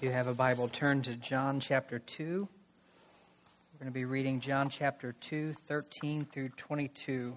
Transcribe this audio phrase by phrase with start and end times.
[0.00, 2.48] You have a Bible, turn to John chapter 2.
[2.48, 7.36] We're going to be reading John chapter 2, 13 through 22.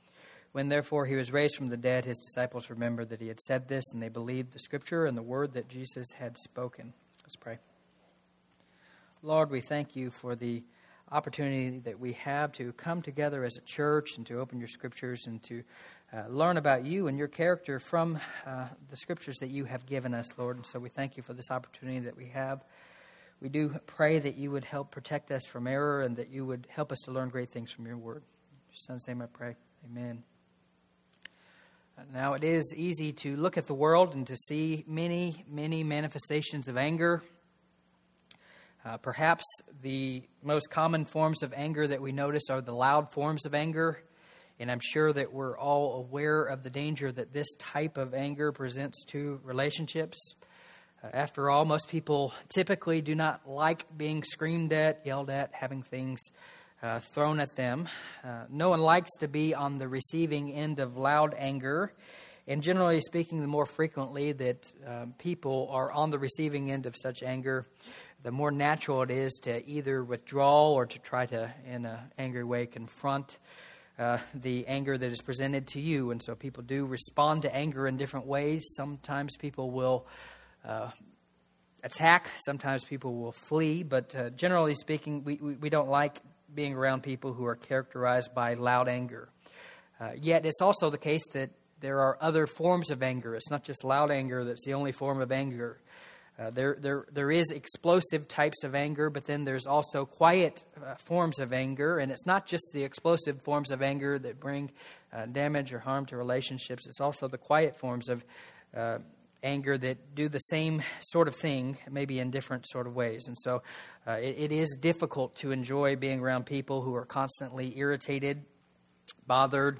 [0.51, 3.67] When therefore he was raised from the dead, his disciples remembered that he had said
[3.67, 6.93] this, and they believed the scripture and the word that Jesus had spoken.
[7.23, 7.59] Let's pray.
[9.23, 10.63] Lord, we thank you for the
[11.11, 15.25] opportunity that we have to come together as a church and to open your scriptures
[15.27, 15.63] and to
[16.13, 20.13] uh, learn about you and your character from uh, the scriptures that you have given
[20.13, 20.57] us, Lord.
[20.57, 22.65] And so we thank you for this opportunity that we have.
[23.41, 26.67] We do pray that you would help protect us from error and that you would
[26.69, 28.23] help us to learn great things from your word.
[28.51, 29.55] In your son's name I pray.
[29.85, 30.23] Amen.
[32.13, 36.67] Now, it is easy to look at the world and to see many, many manifestations
[36.67, 37.21] of anger.
[38.83, 39.43] Uh, perhaps
[39.81, 44.01] the most common forms of anger that we notice are the loud forms of anger.
[44.59, 48.51] And I'm sure that we're all aware of the danger that this type of anger
[48.51, 50.35] presents to relationships.
[51.03, 55.83] Uh, after all, most people typically do not like being screamed at, yelled at, having
[55.83, 56.19] things
[56.81, 57.87] uh, thrown at them.
[58.23, 61.93] Uh, no one likes to be on the receiving end of loud anger.
[62.47, 66.95] And generally speaking, the more frequently that um, people are on the receiving end of
[66.97, 67.67] such anger,
[68.23, 72.43] the more natural it is to either withdraw or to try to, in an angry
[72.43, 73.37] way, confront
[73.99, 76.11] uh, the anger that is presented to you.
[76.11, 78.63] And so people do respond to anger in different ways.
[78.75, 80.07] Sometimes people will
[80.65, 80.89] uh,
[81.83, 86.21] attack, sometimes people will flee, but uh, generally speaking, we, we, we, don't like
[86.53, 89.29] being around people who are characterized by loud anger.
[89.99, 93.35] Uh, yet it's also the case that there are other forms of anger.
[93.35, 95.79] It's not just loud anger that's the only form of anger.
[96.39, 100.95] Uh, there, there, there is explosive types of anger, but then there's also quiet uh,
[100.95, 101.99] forms of anger.
[101.99, 104.71] And it's not just the explosive forms of anger that bring
[105.13, 108.23] uh, damage or harm to relationships, it's also the quiet forms of
[108.75, 108.99] uh,
[109.43, 113.25] anger that do the same sort of thing, maybe in different sort of ways.
[113.27, 113.63] And so
[114.07, 118.43] uh, it, it is difficult to enjoy being around people who are constantly irritated,
[119.25, 119.79] bothered,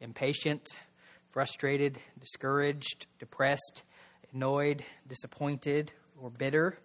[0.00, 0.68] impatient,
[1.30, 3.82] frustrated, discouraged, depressed,
[4.32, 6.78] annoyed, disappointed, or bitter.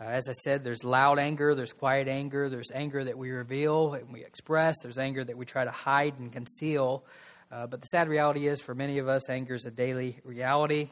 [0.00, 3.94] Uh, as I said, there's loud anger, there's quiet anger, there's anger that we reveal
[3.94, 7.04] and we express, there's anger that we try to hide and conceal.
[7.50, 10.90] Uh, but the sad reality is, for many of us, anger is a daily reality.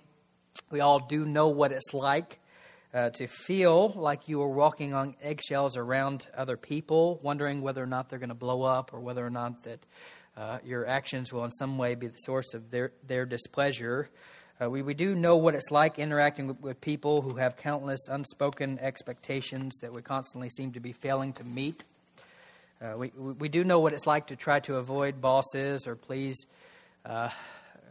[0.71, 2.39] We all do know what it's like
[2.95, 7.87] uh, to feel like you are walking on eggshells around other people, wondering whether or
[7.87, 9.81] not they're going to blow up or whether or not that
[10.37, 14.09] uh, your actions will in some way be the source of their, their displeasure.
[14.61, 18.09] Uh, we, we do know what it's like interacting with, with, people who have countless
[18.09, 21.85] unspoken expectations that we constantly seem to be failing to meet.
[22.81, 26.47] Uh, we, we do know what it's like to try to avoid bosses or please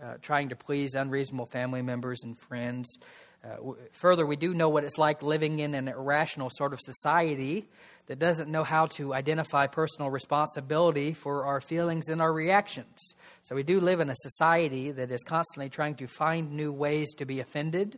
[0.04, 2.98] uh, trying to please unreasonable family members and friends.
[3.44, 6.80] Uh, w- further, we do know what it's like living in an irrational sort of
[6.82, 7.68] society
[8.08, 13.16] that doesn't know how to identify personal responsibility for our feelings and our reactions.
[13.44, 17.14] So, we do live in a society that is constantly trying to find new ways
[17.16, 17.98] to be offended.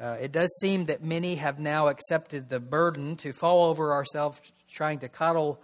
[0.00, 4.40] Uh, it does seem that many have now accepted the burden to fall over ourselves
[4.68, 5.62] trying to coddle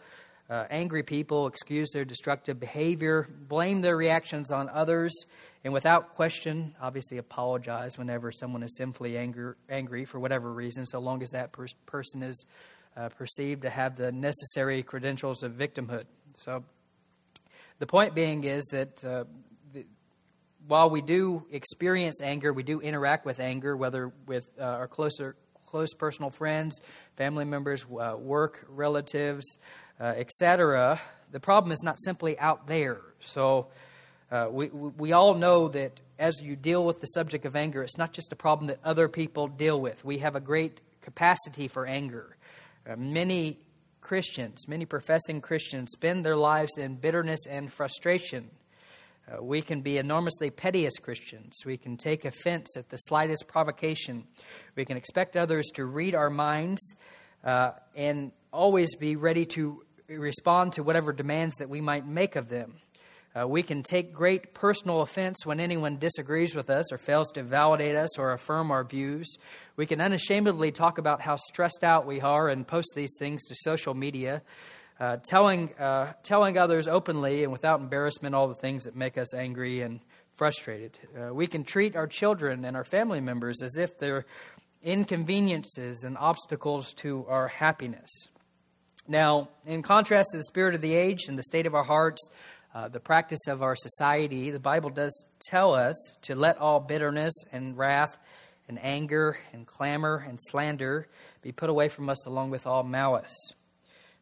[0.50, 5.12] uh, angry people, excuse their destructive behavior, blame their reactions on others,
[5.62, 10.98] and without question, obviously apologize whenever someone is sinfully anger, angry for whatever reason, so
[10.98, 12.46] long as that per- person is
[12.96, 16.04] uh, perceived to have the necessary credentials of victimhood.
[16.34, 16.64] So,
[17.78, 19.24] the point being is that uh,
[20.66, 25.36] while we do experience anger, we do interact with anger, whether with uh, our closer,
[25.66, 26.80] close personal friends,
[27.16, 29.58] family members, uh, work relatives,
[30.00, 31.00] uh, etc.
[31.30, 33.00] The problem is not simply out there.
[33.20, 33.68] So
[34.30, 37.98] uh, we, we all know that as you deal with the subject of anger, it's
[37.98, 40.04] not just a problem that other people deal with.
[40.04, 42.36] We have a great capacity for anger.
[42.88, 43.58] Uh, many
[44.00, 48.50] Christians, many professing Christians, spend their lives in bitterness and frustration.
[49.30, 51.54] Uh, we can be enormously petty as Christians.
[51.64, 54.24] We can take offense at the slightest provocation.
[54.74, 56.80] We can expect others to read our minds
[57.44, 59.84] uh, and always be ready to
[60.18, 62.74] respond to whatever demands that we might make of them.
[63.32, 67.44] Uh, we can take great personal offense when anyone disagrees with us or fails to
[67.44, 69.36] validate us or affirm our views.
[69.76, 73.54] We can unashamedly talk about how stressed out we are and post these things to
[73.54, 74.42] social media,
[74.98, 79.32] uh, telling, uh, telling others openly and without embarrassment all the things that make us
[79.32, 80.00] angry and
[80.34, 80.98] frustrated.
[81.16, 84.26] Uh, we can treat our children and our family members as if they're
[84.82, 88.26] inconveniences and obstacles to our happiness.
[89.08, 92.30] Now, in contrast to the spirit of the age and the state of our hearts,
[92.74, 97.32] uh, the practice of our society, the Bible does tell us to let all bitterness
[97.50, 98.16] and wrath
[98.68, 101.08] and anger and clamor and slander
[101.42, 103.36] be put away from us along with all malice.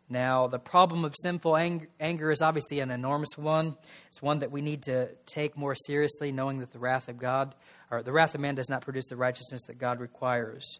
[0.09, 3.77] Now, the problem of sinful ang- anger is obviously an enormous one.
[4.07, 7.55] It's one that we need to take more seriously, knowing that the wrath of God,
[7.91, 10.79] or the wrath of man, does not produce the righteousness that God requires.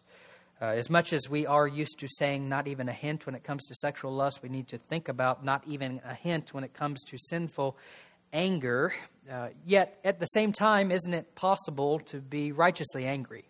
[0.61, 3.45] Uh, as much as we are used to saying not even a hint when it
[3.45, 6.73] comes to sexual lust, we need to think about not even a hint when it
[6.73, 7.77] comes to sinful
[8.33, 8.93] anger.
[9.31, 13.45] Uh, yet, at the same time, isn't it possible to be righteously angry?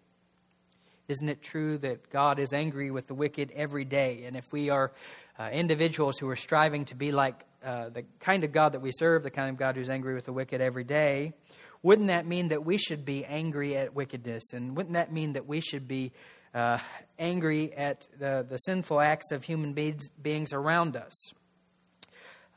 [1.08, 4.26] Isn't it true that God is angry with the wicked every day?
[4.26, 4.92] And if we are
[5.40, 8.92] uh, individuals who are striving to be like uh, the kind of God that we
[8.92, 11.34] serve, the kind of God who's angry with the wicked every day,
[11.82, 14.54] wouldn't that mean that we should be angry at wickedness?
[14.54, 16.12] And wouldn't that mean that we should be
[16.54, 16.80] uh,
[17.18, 21.34] angry at the, the sinful acts of human beings, beings around us.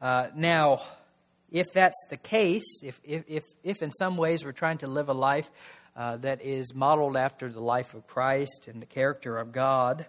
[0.00, 0.82] Uh, now,
[1.50, 5.08] if that's the case, if, if, if, if, in some ways we're trying to live
[5.08, 5.50] a life
[5.94, 10.06] uh, that is modeled after the life of Christ and the character of God,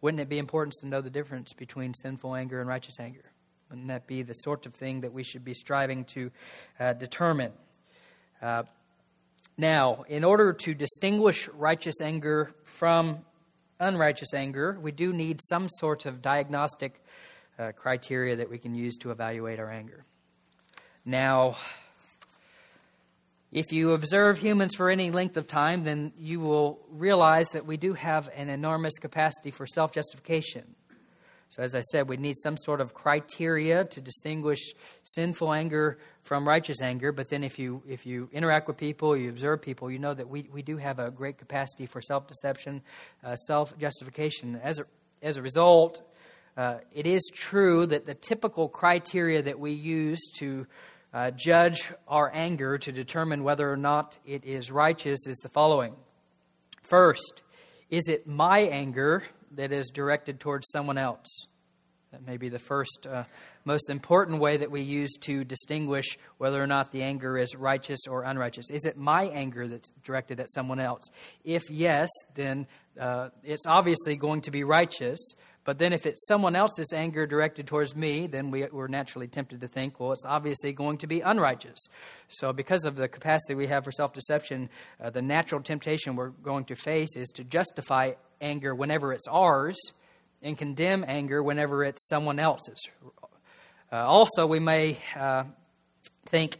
[0.00, 3.24] wouldn't it be important to know the difference between sinful anger and righteous anger?
[3.68, 6.30] Wouldn't that be the sort of thing that we should be striving to
[6.78, 7.52] uh, determine?
[8.40, 8.62] Uh,
[9.56, 12.54] now, in order to distinguish righteous anger
[12.84, 13.16] from
[13.80, 17.02] unrighteous anger, we do need some sort of diagnostic
[17.58, 20.04] uh, criteria that we can use to evaluate our anger.
[21.02, 21.56] Now,
[23.50, 27.78] if you observe humans for any length of time, then you will realize that we
[27.78, 30.74] do have an enormous capacity for self justification.
[31.54, 34.74] So, as I said, we need some sort of criteria to distinguish
[35.04, 37.12] sinful anger from righteous anger.
[37.12, 40.28] But then, if you if you interact with people, you observe people, you know that
[40.28, 42.82] we, we do have a great capacity for self deception,
[43.22, 44.60] uh, self justification.
[44.64, 44.86] As a,
[45.22, 46.02] as a result,
[46.56, 50.66] uh, it is true that the typical criteria that we use to
[51.12, 55.94] uh, judge our anger to determine whether or not it is righteous is the following.
[56.82, 57.42] First,
[57.90, 59.22] is it my anger
[59.56, 61.46] that is directed towards someone else.
[62.14, 63.24] That may be the first, uh,
[63.64, 68.06] most important way that we use to distinguish whether or not the anger is righteous
[68.08, 68.70] or unrighteous.
[68.70, 71.02] Is it my anger that's directed at someone else?
[71.42, 72.68] If yes, then
[73.00, 75.18] uh, it's obviously going to be righteous.
[75.64, 79.62] But then if it's someone else's anger directed towards me, then we, are naturally tempted
[79.62, 81.88] to think, well, it's obviously going to be unrighteous.
[82.28, 84.70] So, because of the capacity we have for self deception,
[85.02, 89.76] uh, the natural temptation we're going to face is to justify anger whenever it's ours
[90.44, 92.88] and condemn anger whenever it's someone else's.
[93.90, 95.44] Uh, also, we may uh,
[96.26, 96.58] think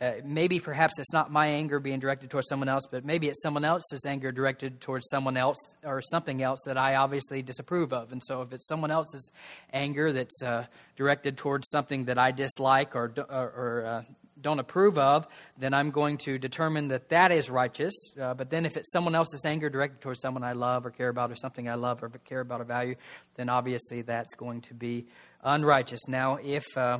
[0.00, 3.42] uh, maybe perhaps it's not my anger being directed towards someone else, but maybe it's
[3.42, 8.10] someone else's anger directed towards someone else or something else that I obviously disapprove of.
[8.10, 9.30] And so, if it's someone else's
[9.72, 10.64] anger that's uh,
[10.96, 14.02] directed towards something that I dislike or, or, or uh,
[14.40, 15.26] don't approve of,
[15.58, 17.94] then I'm going to determine that that is righteous.
[18.20, 21.08] Uh, but then if it's someone else's anger directed towards someone I love or care
[21.08, 22.94] about or something I love or care about or value,
[23.34, 25.06] then obviously that's going to be
[25.42, 26.08] unrighteous.
[26.08, 26.98] Now, if uh,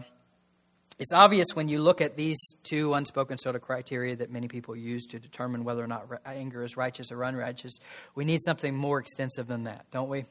[0.99, 4.77] it's obvious when you look at these two unspoken sort of criteria that many people
[4.77, 7.79] use to determine whether or not anger is righteous or unrighteous,
[8.15, 10.27] we need something more extensive than that, don't we?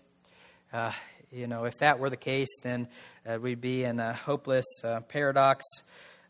[0.71, 0.91] Uh,
[1.31, 2.87] you know, if that were the case, then
[3.27, 5.63] uh, we'd be in a hopeless uh, paradox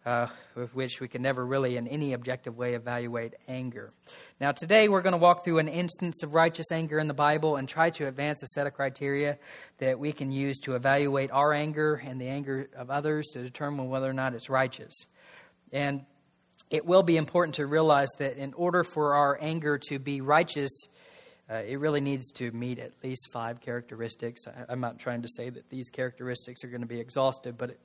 [0.06, 3.92] uh, with which we can never really, in any objective way, evaluate anger.
[4.40, 7.58] Now, today we're going to walk through an instance of righteous anger in the Bible
[7.58, 9.38] and try to advance a set of criteria
[9.80, 13.90] that we can use to evaluate our anger and the anger of others to determine
[13.90, 15.06] whether or not it's righteous.
[15.72, 16.06] And
[16.70, 20.72] it will be important to realize that in order for our anger to be righteous,
[21.50, 24.44] uh, it really needs to meet at least five characteristics.
[24.48, 27.72] I, am not trying to say that these characteristics are going to be exhaustive, but
[27.72, 27.80] it,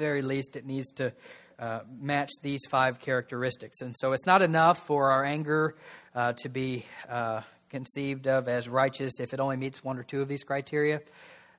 [0.00, 1.12] very least, it needs to
[1.58, 3.82] uh, match these five characteristics.
[3.82, 5.76] And so it's not enough for our anger
[6.14, 10.22] uh, to be uh, conceived of as righteous if it only meets one or two
[10.22, 11.02] of these criteria.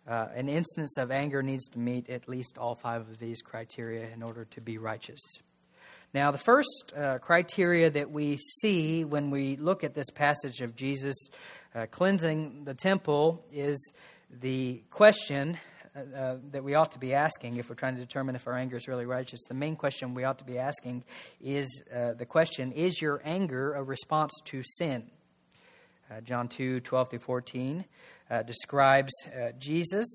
[0.07, 4.07] Uh, an instance of anger needs to meet at least all five of these criteria
[4.09, 5.21] in order to be righteous.
[6.11, 10.75] Now, the first uh, criteria that we see when we look at this passage of
[10.75, 11.29] Jesus
[11.75, 13.91] uh, cleansing the temple is
[14.41, 15.59] the question
[15.95, 18.57] uh, uh, that we ought to be asking if we're trying to determine if our
[18.57, 19.41] anger is really righteous.
[19.47, 21.03] The main question we ought to be asking
[21.41, 25.11] is uh, the question Is your anger a response to sin?
[26.09, 27.85] Uh, John 2 12 through 14
[28.45, 29.11] describes
[29.59, 30.07] Jesus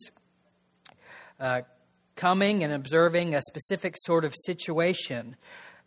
[2.14, 5.36] coming and observing a specific sort of situation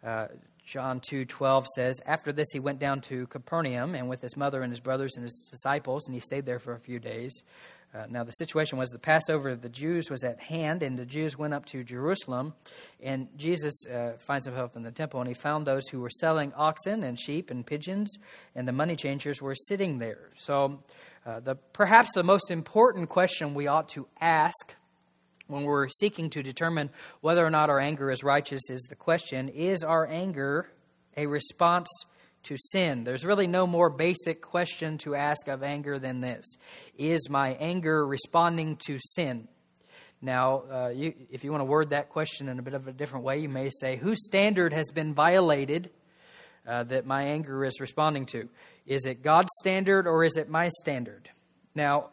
[0.03, 0.27] uh,
[0.65, 4.72] John 2:12 says, "After this he went down to Capernaum and with his mother and
[4.72, 7.43] his brothers and his disciples, and he stayed there for a few days."
[7.93, 11.05] Uh, now the situation was the Passover of the Jews was at hand, and the
[11.05, 12.53] Jews went up to Jerusalem,
[13.01, 16.53] and Jesus uh, finds himself in the temple, and he found those who were selling
[16.53, 18.15] oxen and sheep and pigeons,
[18.53, 20.29] and the money changers were sitting there.
[20.38, 20.84] So,
[21.25, 24.75] uh, the perhaps the most important question we ought to ask
[25.48, 26.91] when we're seeking to determine
[27.22, 30.69] whether or not our anger is righteous is the question is our anger
[31.17, 31.89] a response
[32.50, 33.03] to sin?
[33.03, 36.46] There's really no more basic question to ask of anger than this
[36.98, 39.48] Is my anger responding to sin?
[40.22, 42.91] Now, uh, you, if you want to word that question in a bit of a
[42.91, 45.91] different way, you may say, Whose standard has been violated
[46.68, 48.50] uh, that my anger is responding to?
[48.86, 51.29] Is it God's standard or is it my standard?
[51.75, 52.10] Now,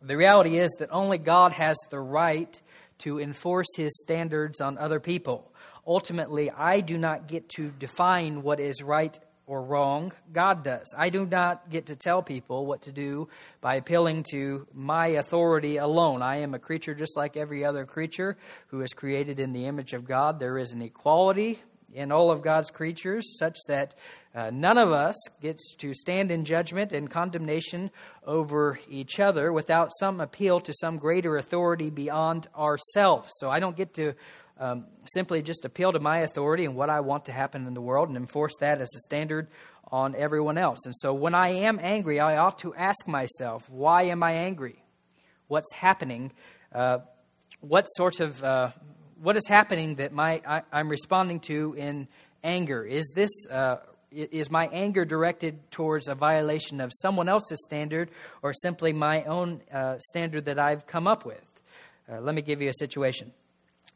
[0.00, 2.60] the reality is that only God has the right
[2.98, 5.52] to enforce his standards on other people.
[5.86, 9.18] Ultimately, I do not get to define what is right
[9.50, 10.12] or wrong.
[10.32, 10.94] God does.
[10.96, 13.28] I do not get to tell people what to do
[13.60, 16.22] by appealing to my authority alone.
[16.22, 18.36] I am a creature just like every other creature
[18.68, 20.38] who is created in the image of God.
[20.38, 21.58] There is an equality
[21.92, 23.96] in all of God's creatures, such that
[24.36, 27.90] uh, none of us gets to stand in judgment and condemnation
[28.24, 33.32] over each other without some appeal to some greater authority beyond ourselves.
[33.38, 34.14] So I don't get to
[34.60, 37.80] um, simply just appeal to my authority and what I want to happen in the
[37.80, 39.48] world and enforce that as a standard
[39.90, 40.84] on everyone else.
[40.84, 44.82] And so when I am angry, I ought to ask myself, why am I angry?
[45.48, 46.32] What's happening?
[46.72, 46.98] Uh,
[47.60, 48.70] what sort of uh,
[49.20, 52.06] what is happening that my I, am responding to in
[52.44, 52.84] anger?
[52.84, 53.78] Is this uh,
[54.12, 58.10] is my anger directed towards a violation of someone else's standard
[58.42, 61.44] or simply my own uh, standard that I've come up with?
[62.10, 63.32] Uh, let me give you a situation.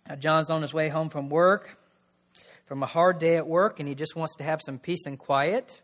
[0.06, 1.78] Uh, John's on his way home from work,
[2.66, 5.18] from a hard day at work, and he just wants to have some peace and
[5.18, 5.80] quiet.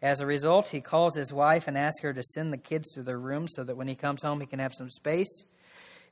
[0.00, 3.02] As a result, he calls his wife and asks her to send the kids to
[3.02, 5.44] their room so that when he comes home, he can have some space.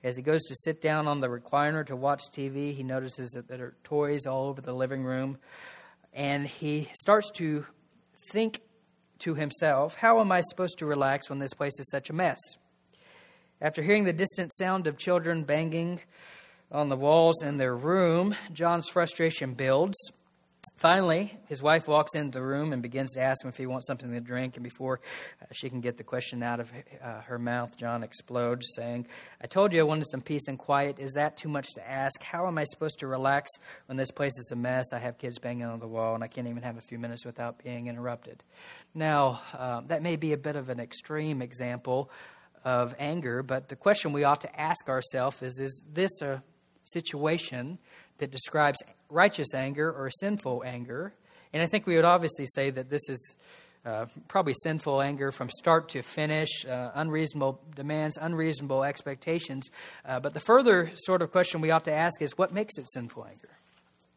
[0.02, 3.46] As he goes to sit down on the recliner to watch TV, he notices that
[3.46, 5.38] there are toys all over the living room.
[6.12, 7.64] And he starts to
[8.32, 8.60] think
[9.20, 12.38] to himself, How am I supposed to relax when this place is such a mess?
[13.60, 16.00] After hearing the distant sound of children banging
[16.70, 19.96] on the walls in their room, John's frustration builds.
[20.76, 23.86] Finally, his wife walks into the room and begins to ask him if he wants
[23.86, 24.56] something to drink.
[24.56, 25.00] And before
[25.40, 26.70] uh, she can get the question out of
[27.02, 29.06] uh, her mouth, John explodes, saying,
[29.42, 30.98] I told you I wanted some peace and quiet.
[30.98, 32.22] Is that too much to ask?
[32.22, 33.50] How am I supposed to relax
[33.86, 34.92] when this place is a mess?
[34.92, 37.24] I have kids banging on the wall, and I can't even have a few minutes
[37.24, 38.42] without being interrupted.
[38.92, 42.10] Now, um, that may be a bit of an extreme example
[42.64, 46.42] of anger, but the question we ought to ask ourselves is Is this a
[46.86, 47.78] situation
[48.18, 48.78] that describes
[49.10, 51.12] righteous anger or sinful anger.
[51.52, 53.36] And I think we would obviously say that this is
[53.84, 59.70] uh, probably sinful anger from start to finish, uh, unreasonable demands, unreasonable expectations.
[60.04, 62.86] Uh, but the further sort of question we ought to ask is what makes it
[62.92, 63.50] sinful anger?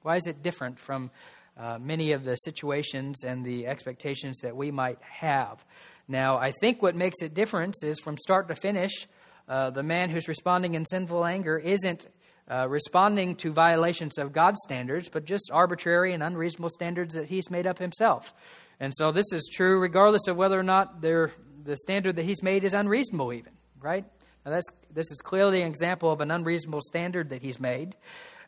[0.01, 1.11] Why is it different from
[1.55, 5.63] uh, many of the situations and the expectations that we might have?
[6.07, 9.07] Now, I think what makes it different is from start to finish,
[9.47, 12.07] uh, the man who's responding in sinful anger isn't
[12.49, 17.51] uh, responding to violations of God's standards, but just arbitrary and unreasonable standards that he's
[17.51, 18.33] made up himself.
[18.79, 21.31] And so this is true regardless of whether or not the
[21.75, 24.05] standard that he's made is unreasonable, even, right?
[24.45, 27.95] Now that's, this is clearly an example of an unreasonable standard that he's made,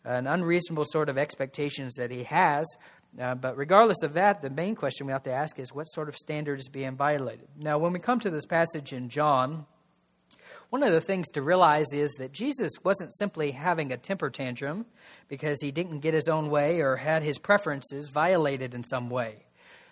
[0.03, 2.65] an unreasonable sort of expectations that he has.
[3.20, 6.08] Uh, but regardless of that, the main question we have to ask is what sort
[6.08, 7.48] of standard is being violated?
[7.58, 9.65] Now, when we come to this passage in John,
[10.71, 14.85] one of the things to realize is that Jesus wasn't simply having a temper tantrum
[15.27, 19.43] because he didn't get his own way or had his preferences violated in some way.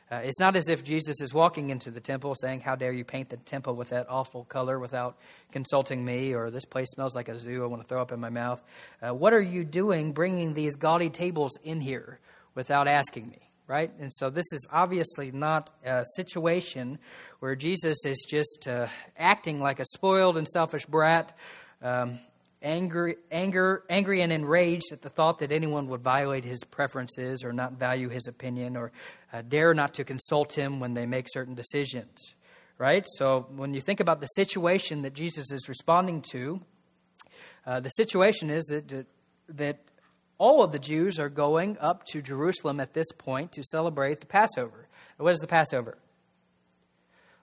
[0.09, 3.03] Uh, it's not as if Jesus is walking into the temple saying, How dare you
[3.03, 5.17] paint the temple with that awful color without
[5.51, 6.33] consulting me?
[6.33, 7.61] Or this place smells like a zoo.
[7.61, 8.63] I want to throw up in my mouth.
[9.05, 12.19] Uh, what are you doing bringing these gaudy tables in here
[12.55, 13.48] without asking me?
[13.69, 13.91] Right?
[13.99, 16.97] And so this is obviously not a situation
[17.39, 21.37] where Jesus is just uh, acting like a spoiled and selfish brat,
[21.83, 22.17] um,
[22.63, 27.53] angry, anger, angry and enraged at the thought that anyone would violate his preferences or
[27.53, 28.91] not value his opinion or
[29.31, 32.33] uh, dare not to consult him when they make certain decisions,
[32.79, 33.05] right?
[33.17, 36.59] So when you think about the situation that Jesus is responding to,
[37.67, 39.05] uh, the situation is that
[39.47, 39.77] that
[40.39, 44.25] all of the Jews are going up to Jerusalem at this point to celebrate the
[44.25, 44.87] Passover.
[45.17, 45.97] What is the Passover?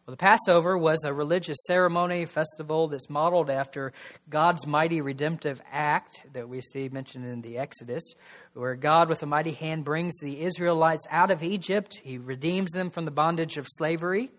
[0.06, 3.92] Well, the Passover was a religious ceremony, festival that's modeled after
[4.30, 8.14] God's mighty redemptive act that we see mentioned in the Exodus,
[8.54, 12.00] where God, with a mighty hand, brings the Israelites out of Egypt.
[12.02, 14.30] He redeems them from the bondage of slavery.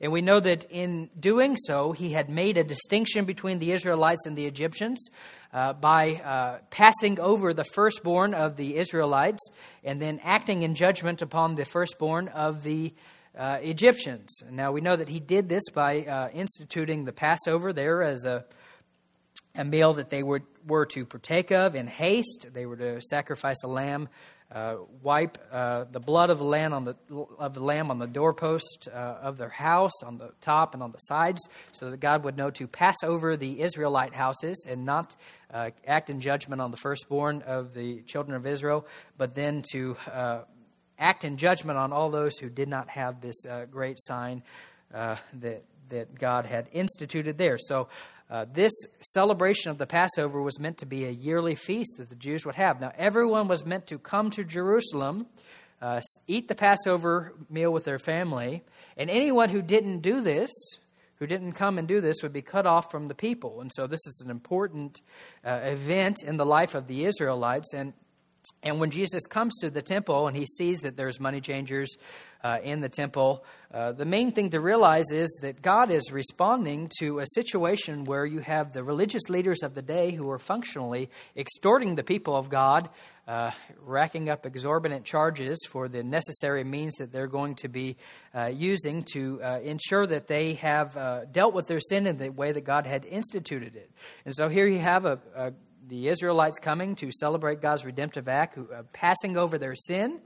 [0.00, 4.24] And we know that in doing so, he had made a distinction between the Israelites
[4.24, 5.10] and the Egyptians
[5.52, 9.42] uh, by uh, passing over the firstborn of the Israelites
[9.84, 12.94] and then acting in judgment upon the firstborn of the
[13.36, 14.42] uh, Egyptians.
[14.50, 18.44] Now, we know that he did this by uh, instituting the Passover there as a,
[19.54, 22.46] a meal that they were, were to partake of in haste.
[22.52, 24.08] They were to sacrifice a lamb
[24.52, 26.96] uh, wipe uh, the blood of the lamb on the
[27.38, 30.90] of the lamb on the doorpost uh, of their house, on the top and on
[30.90, 31.40] the sides,
[31.72, 35.14] so that God would know to pass over the Israelite houses and not
[35.52, 38.86] uh, act in judgment on the firstborn of the children of Israel,
[39.16, 40.40] but then to uh,
[40.98, 44.42] act in judgment on all those who did not have this uh, great sign
[44.90, 47.58] that that God had instituted there.
[47.58, 47.88] So.
[48.30, 52.14] Uh, this celebration of the Passover was meant to be a yearly feast that the
[52.14, 52.80] Jews would have.
[52.80, 55.26] Now, everyone was meant to come to Jerusalem,
[55.82, 58.62] uh, eat the Passover meal with their family,
[58.96, 60.50] and anyone who didn't do this,
[61.16, 63.60] who didn't come and do this, would be cut off from the people.
[63.60, 65.00] And so, this is an important
[65.44, 67.74] uh, event in the life of the Israelites.
[67.74, 67.94] And
[68.62, 71.96] and when Jesus comes to the temple and he sees that there's money changers
[72.44, 76.90] uh, in the temple, uh, the main thing to realize is that God is responding
[76.98, 81.08] to a situation where you have the religious leaders of the day who are functionally
[81.36, 82.90] extorting the people of God,
[83.26, 87.96] uh, racking up exorbitant charges for the necessary means that they're going to be
[88.34, 92.28] uh, using to uh, ensure that they have uh, dealt with their sin in the
[92.28, 93.90] way that God had instituted it.
[94.26, 95.52] And so here you have a, a
[95.86, 100.20] the Israelites coming to celebrate God's redemptive act, uh, passing over their sin,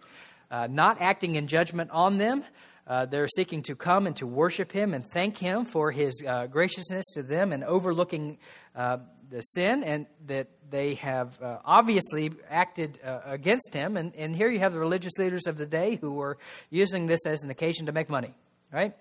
[0.51, 2.45] uh, not acting in judgment on them.
[2.87, 6.47] Uh, they're seeking to come and to worship Him and thank Him for His uh,
[6.47, 8.39] graciousness to them and overlooking
[8.77, 8.99] uh,
[9.31, 13.97] the sin and that they have uh, obviously acted against Him.
[13.97, 16.37] And, and here you have the religious leaders of the day who were
[16.69, 18.35] using this as an occasion to make money,
[18.71, 18.95] right?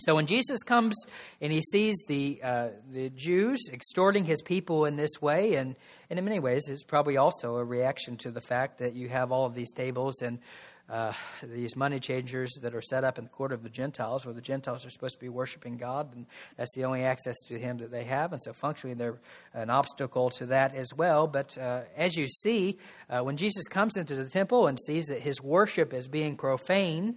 [0.00, 0.94] So when Jesus comes
[1.40, 5.74] and he sees the, uh, the Jews extorting his people in this way, and,
[6.08, 9.32] and in many ways, it's probably also a reaction to the fact that you have
[9.32, 10.38] all of these tables and
[10.88, 14.32] uh, these money changers that are set up in the court of the Gentiles, where
[14.32, 17.78] the Gentiles are supposed to be worshiping God, and that's the only access to Him
[17.78, 18.32] that they have.
[18.32, 19.18] And so, functionally, they're
[19.52, 21.26] an obstacle to that as well.
[21.26, 22.78] But uh, as you see,
[23.10, 27.16] uh, when Jesus comes into the temple and sees that his worship is being profane,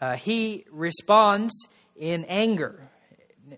[0.00, 1.52] uh, he responds
[1.98, 2.88] in anger.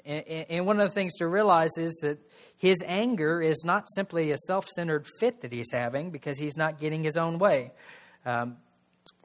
[0.04, 2.18] And one of the things to realize is that
[2.56, 6.78] his anger is not simply a self centered fit that he's having because he's not
[6.78, 7.72] getting his own way.
[8.24, 8.58] Um,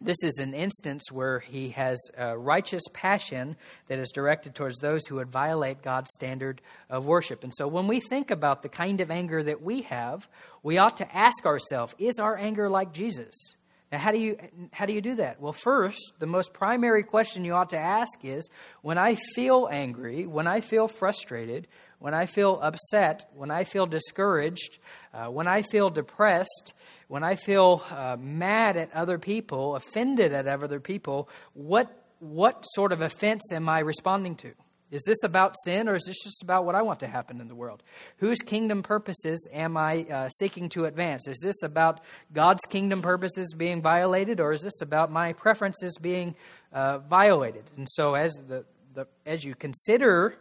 [0.02, 2.00] this is an instance where he has
[2.36, 3.56] righteous passion
[3.88, 7.44] that is directed towards those who would violate God's standard of worship.
[7.44, 10.28] And so when we think about the kind of anger that we have,
[10.64, 13.56] we ought to ask ourselves is our anger like Jesus?
[13.96, 14.38] Now, how do you
[14.74, 15.40] how do you do that?
[15.40, 18.50] Well, first, the most primary question you ought to ask is:
[18.82, 21.66] When I feel angry, when I feel frustrated,
[22.00, 24.80] when I feel upset, when I feel discouraged,
[25.14, 26.74] uh, when I feel depressed,
[27.08, 31.88] when I feel uh, mad at other people, offended at other people, what
[32.20, 34.52] what sort of offense am I responding to?
[34.92, 37.48] Is this about sin or is this just about what I want to happen in
[37.48, 37.82] the world?
[38.18, 41.28] Whose kingdom purposes am I uh, seeking to advance?
[41.28, 46.36] Is this about God's kingdom purposes being violated or is this about my preferences being
[46.72, 47.64] uh, violated?
[47.78, 50.38] And so, as, the, the, as you consider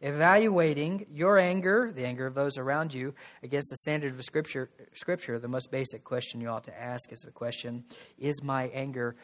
[0.00, 5.38] evaluating your anger, the anger of those around you, against the standard of Scripture, Scripture
[5.38, 7.84] the most basic question you ought to ask is the question
[8.18, 9.16] Is my anger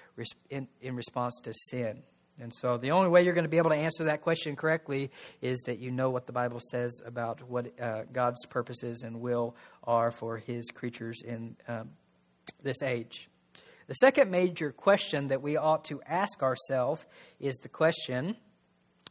[0.51, 2.03] in, in response to sin?
[2.40, 5.11] And so the only way you're going to be able to answer that question correctly
[5.40, 9.57] is that you know what the Bible says about what uh, God's purposes and will
[9.85, 11.90] are for his creatures in um,
[12.62, 13.29] this age.
[13.87, 17.07] The second major question that we ought to ask ourselves
[17.40, 18.37] is the question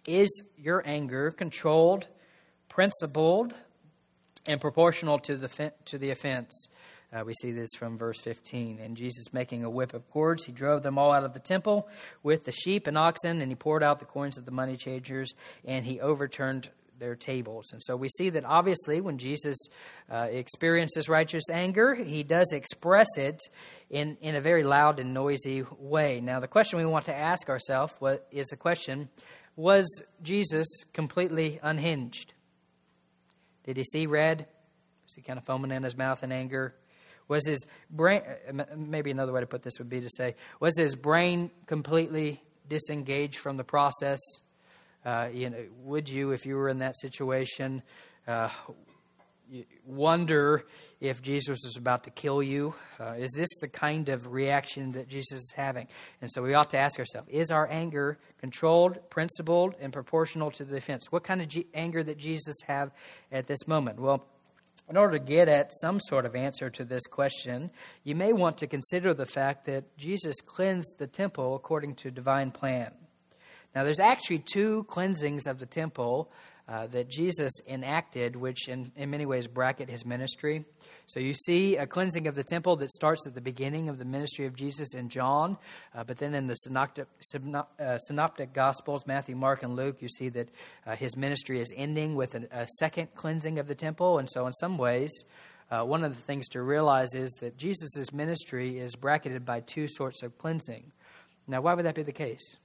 [0.05, 2.07] Is your anger controlled,
[2.69, 3.53] principled,
[4.45, 6.69] and proportional to the, to the offense?
[7.15, 8.79] Uh, we see this from verse 15.
[8.79, 11.87] And Jesus, making a whip of cords, he drove them all out of the temple
[12.23, 15.33] with the sheep and oxen, and he poured out the coins of the money changers,
[15.63, 17.71] and he overturned their tables.
[17.71, 19.55] And so we see that obviously when Jesus
[20.11, 23.41] uh, experiences righteous anger, he does express it
[23.89, 26.19] in, in a very loud and noisy way.
[26.21, 27.93] Now, the question we want to ask ourselves
[28.31, 29.09] is the question
[29.55, 32.33] Was Jesus completely unhinged?
[33.63, 34.47] Did he see red?
[35.05, 36.75] Was he kind of foaming in his mouth in anger?
[37.27, 38.21] Was his brain,
[38.75, 43.37] maybe another way to put this would be to say, was his brain completely disengaged
[43.37, 44.19] from the process?
[45.05, 47.83] Uh, you know, would you, if you were in that situation,
[48.27, 48.49] uh,
[49.85, 50.65] wonder
[50.99, 52.73] if Jesus was about to kill you?
[52.99, 55.87] Uh, is this the kind of reaction that Jesus is having?
[56.21, 60.63] And so we ought to ask ourselves is our anger controlled, principled, and proportional to
[60.63, 61.11] the offense?
[61.11, 62.91] What kind of G- anger that Jesus have
[63.31, 63.99] at this moment?
[63.99, 64.23] Well,
[64.89, 67.71] in order to get at some sort of answer to this question,
[68.03, 72.51] you may want to consider the fact that Jesus cleansed the temple according to divine
[72.51, 72.91] plan.
[73.73, 76.31] Now, there's actually two cleansings of the temple
[76.67, 80.65] uh, that Jesus enacted, which in, in many ways bracket his ministry.
[81.05, 84.05] So you see a cleansing of the temple that starts at the beginning of the
[84.05, 85.57] ministry of Jesus in John,
[85.93, 87.05] uh, but then in the synoptic,
[87.79, 90.49] uh, synoptic Gospels, Matthew, Mark, and Luke, you see that
[90.87, 94.17] uh, his ministry is ending with a, a, second cleansing of the temple.
[94.17, 95.11] And so, in some ways,
[95.69, 99.87] uh, one of the things to realize is that Jesus' ministry is bracketed by two
[99.87, 100.91] sorts of cleansing.
[101.47, 102.57] Now, why would that be the case?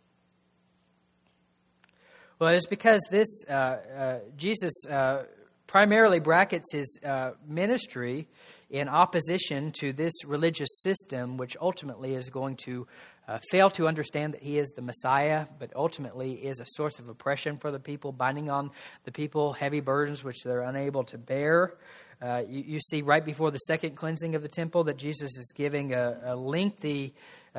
[2.40, 5.24] Well, it's because this uh, uh, Jesus uh,
[5.66, 8.28] primarily brackets his uh, ministry
[8.70, 12.86] in opposition to this religious system, which ultimately is going to
[13.28, 17.10] uh, fail to understand that he is the Messiah, but ultimately is a source of
[17.10, 18.70] oppression for the people, binding on
[19.04, 21.74] the people heavy burdens which they're unable to bear.
[22.22, 25.52] Uh, you, you, see right before the second cleansing of the temple that Jesus is
[25.54, 27.14] giving a, a lengthy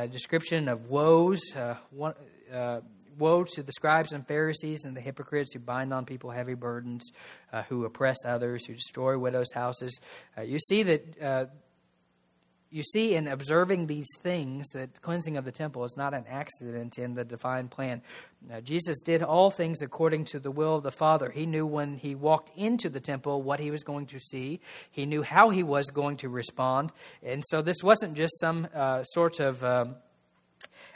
[0.09, 1.41] description of woes.
[1.91, 2.15] One,
[3.17, 7.11] Woe to the scribes and Pharisees and the hypocrites who bind on people heavy burdens,
[7.51, 9.99] uh, who oppress others, who destroy widows' houses.
[10.37, 11.21] Uh, you see that.
[11.21, 11.45] Uh,
[12.73, 16.97] you see in observing these things that cleansing of the temple is not an accident
[16.97, 18.01] in the divine plan.
[18.63, 21.29] Jesus did all things according to the will of the Father.
[21.29, 25.05] He knew when he walked into the temple what he was going to see, he
[25.05, 26.93] knew how he was going to respond.
[27.21, 29.95] And so this wasn't just some uh, sort of um,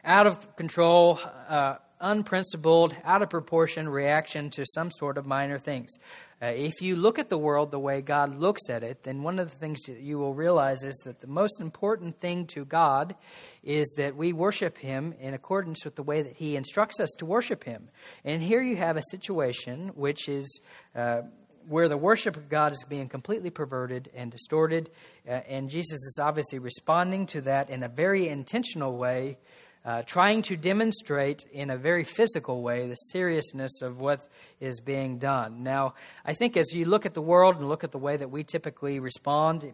[0.06, 5.98] out of control, uh, unprincipled, out of proportion reaction to some sort of minor things.
[6.42, 9.40] Uh, if you look at the world the way God looks at it, then one
[9.40, 13.16] of the things that you will realize is that the most important thing to God
[13.64, 17.26] is that we worship Him in accordance with the way that He instructs us to
[17.26, 17.88] worship Him.
[18.26, 20.62] And here you have a situation which is.
[20.96, 21.22] Uh,
[21.68, 24.90] where the worship of God is being completely perverted and distorted,
[25.28, 29.40] uh, and Jesus is obviously responding to that in a very intentional way
[29.86, 34.28] uh, trying to demonstrate in a very physical way the seriousness of what
[34.60, 35.64] is being done.
[35.64, 35.94] Now,
[36.26, 38.44] I think as you look at the world and look at the way that we
[38.44, 39.72] typically respond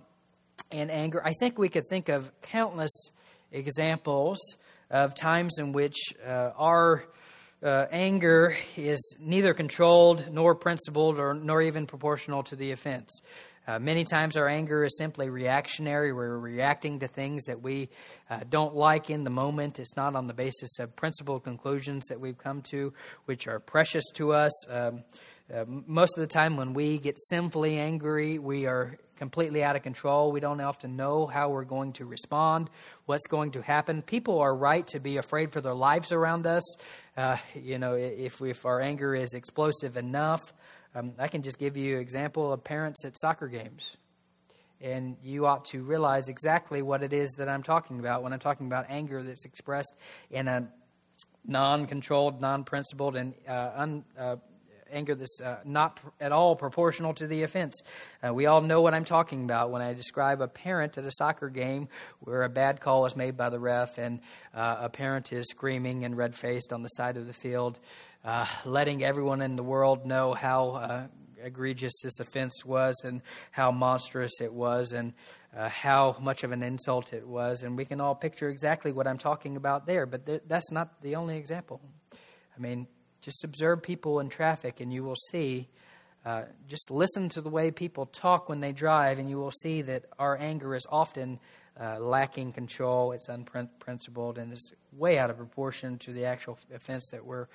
[0.69, 2.91] in anger, I think we could think of countless
[3.51, 4.39] examples
[4.89, 7.05] of times in which uh, our
[7.63, 13.21] uh, anger is neither controlled nor principled or nor even proportional to the offense.
[13.71, 16.11] Uh, many times our anger is simply reactionary.
[16.11, 17.87] We're reacting to things that we
[18.29, 19.79] uh, don't like in the moment.
[19.79, 22.91] It's not on the basis of principled conclusions that we've come to,
[23.27, 24.69] which are precious to us.
[24.69, 25.03] Um,
[25.53, 29.83] uh, most of the time, when we get sinfully angry, we are completely out of
[29.83, 30.33] control.
[30.33, 32.69] We don't often know how we're going to respond,
[33.05, 34.01] what's going to happen.
[34.01, 36.75] People are right to be afraid for their lives around us.
[37.15, 40.41] Uh, you know, if, if our anger is explosive enough,
[40.95, 43.97] um, I can just give you an example of parents at soccer games.
[44.81, 48.39] and you ought to realize exactly what it is that I'm talking about when I'm
[48.39, 49.93] talking about anger that's expressed
[50.29, 50.67] in a
[51.45, 54.35] non controlled, non principled, and uh, un, uh,
[54.91, 57.81] anger that's uh, not at all proportional to the offense.
[58.25, 61.11] Uh, we all know what I'm talking about when I describe a parent at a
[61.11, 61.87] soccer game
[62.19, 64.19] where a bad call is made by the ref and
[64.53, 67.79] uh, a parent is screaming and red faced on the side of the field,
[68.23, 71.07] uh, letting everyone in the world know how uh,
[71.43, 75.13] egregious this offense was and how monstrous it was and
[75.57, 77.63] uh, how much of an insult it was.
[77.63, 81.01] And we can all picture exactly what I'm talking about there, but th- that's not
[81.01, 81.81] the only example.
[82.55, 82.87] I mean,
[83.21, 85.67] just observe people in traffic and you will see.
[86.23, 89.81] Uh, just listen to the way people talk when they drive, and you will see
[89.81, 91.39] that our anger is often
[91.79, 93.11] uh, lacking control.
[93.11, 97.47] It's unprincipled and it's way out of proportion to the actual offense that we're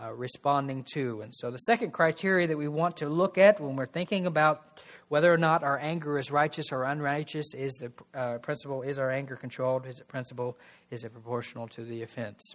[0.00, 1.22] uh, responding to.
[1.22, 4.80] And so, the second criteria that we want to look at when we're thinking about
[5.08, 9.10] whether or not our anger is righteous or unrighteous is the uh, principle is our
[9.10, 9.86] anger controlled?
[9.86, 10.56] Is it principle?
[10.90, 12.54] Is it proportional to the offense?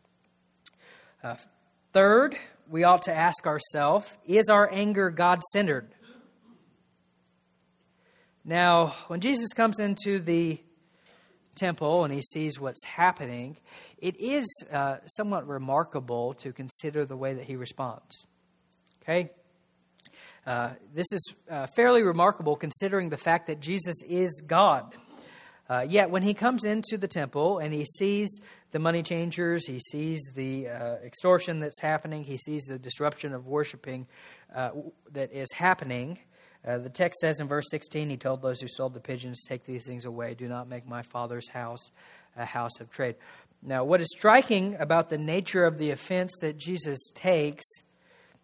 [1.24, 1.36] Uh,
[1.94, 2.38] third,
[2.70, 5.90] we ought to ask ourselves is our anger God centered?
[8.44, 10.62] Now, when Jesus comes into the
[11.56, 13.58] temple and he sees what's happening,
[13.98, 18.28] it is uh, somewhat remarkable to consider the way that he responds.
[19.04, 19.32] Okay?
[20.46, 24.94] Uh, this is uh, fairly remarkable considering the fact that Jesus is God.
[25.70, 28.40] Uh, yet, when he comes into the temple and he sees
[28.72, 33.46] the money changers, he sees the uh, extortion that's happening, he sees the disruption of
[33.46, 34.08] worshiping
[34.56, 34.72] uh,
[35.12, 36.18] that is happening,
[36.68, 39.66] uh, the text says in verse 16, He told those who sold the pigeons, Take
[39.66, 40.34] these things away.
[40.34, 41.92] Do not make my father's house
[42.36, 43.16] a house of trade.
[43.62, 47.66] Now, what is striking about the nature of the offense that Jesus takes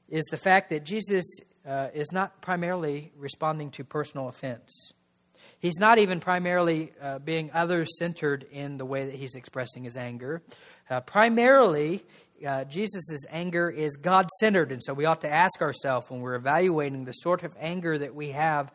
[0.10, 1.24] is the fact that Jesus
[1.66, 4.94] uh, is not primarily responding to personal offense.
[5.60, 9.96] He's not even primarily uh, being other centered in the way that he's expressing his
[9.96, 10.42] anger.
[10.90, 12.04] Uh, primarily,
[12.46, 14.72] uh, Jesus' anger is God centered.
[14.72, 18.14] And so we ought to ask ourselves when we're evaluating the sort of anger that
[18.14, 18.72] we have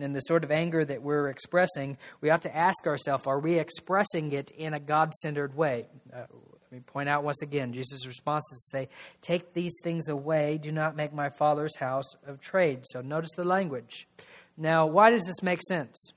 [0.00, 3.58] and the sort of anger that we're expressing, we ought to ask ourselves are we
[3.58, 5.86] expressing it in a God centered way?
[6.12, 6.24] Uh,
[6.72, 8.88] let me point out once again Jesus' response is to say,
[9.20, 12.80] Take these things away, do not make my Father's house of trade.
[12.84, 14.08] So notice the language.
[14.56, 16.12] Now, why does this make sense?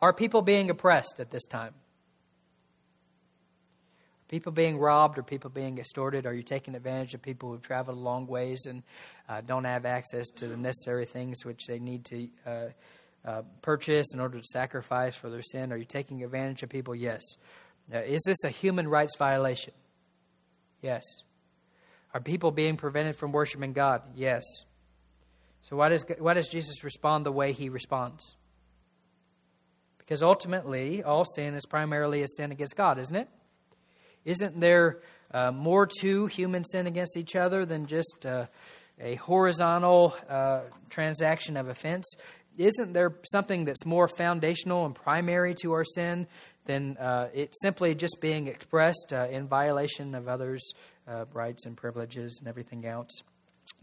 [0.00, 1.74] Are people being oppressed at this time?
[4.32, 6.24] People being robbed or people being extorted?
[6.24, 8.82] Are you taking advantage of people who've traveled long ways and
[9.28, 12.64] uh, don't have access to the necessary things which they need to uh,
[13.26, 15.70] uh, purchase in order to sacrifice for their sin?
[15.70, 16.94] Are you taking advantage of people?
[16.94, 17.20] Yes.
[17.92, 19.74] Is this a human rights violation?
[20.80, 21.02] Yes.
[22.14, 24.00] Are people being prevented from worshiping God?
[24.14, 24.44] Yes.
[25.60, 28.36] So why does, why does Jesus respond the way he responds?
[29.98, 33.28] Because ultimately, all sin is primarily a sin against God, isn't it?
[34.24, 35.00] Isn't there
[35.32, 38.46] uh, more to human sin against each other than just uh,
[39.00, 42.06] a horizontal uh, transaction of offense?
[42.58, 46.26] Isn't there something that's more foundational and primary to our sin
[46.66, 50.72] than uh, it simply just being expressed uh, in violation of others'
[51.08, 53.10] uh, rights and privileges and everything else?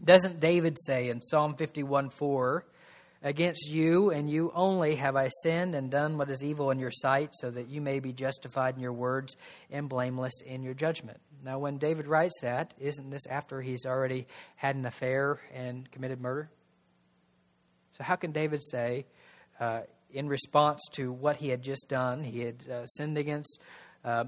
[0.02, 2.64] Doesn't David say in Psalm 51 4,
[3.22, 6.90] Against you and you only have I sinned and done what is evil in your
[6.90, 9.36] sight, so that you may be justified in your words
[9.70, 11.20] and blameless in your judgment.
[11.44, 16.18] Now, when David writes that, isn't this after he's already had an affair and committed
[16.18, 16.50] murder?
[17.92, 19.04] So, how can David say,
[19.58, 19.80] uh,
[20.10, 23.60] in response to what he had just done, he had uh, sinned against
[24.02, 24.24] uh,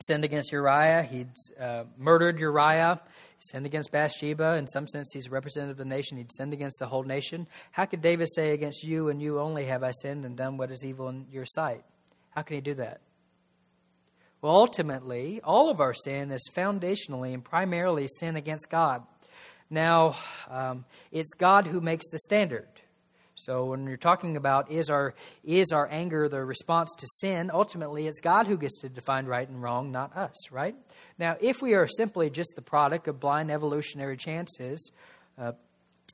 [0.00, 1.02] sinned against Uriah.
[1.02, 3.00] He'd uh, murdered Uriah.
[3.06, 4.54] He sinned against Bathsheba.
[4.54, 6.18] In some sense, he's representative of the nation.
[6.18, 7.46] He'd sinned against the whole nation.
[7.72, 10.70] How could David say, Against you and you only have I sinned and done what
[10.70, 11.84] is evil in your sight?
[12.30, 13.00] How can he do that?
[14.40, 19.02] Well, ultimately, all of our sin is foundationally and primarily sin against God.
[19.70, 20.16] Now,
[20.48, 22.68] um, it's God who makes the standard.
[23.38, 28.06] So when you're talking about is our is our anger the response to sin, ultimately
[28.08, 30.74] it's God who gets to define right and wrong, not us, right?
[31.18, 34.90] Now, if we are simply just the product of blind evolutionary chances,
[35.38, 35.52] uh,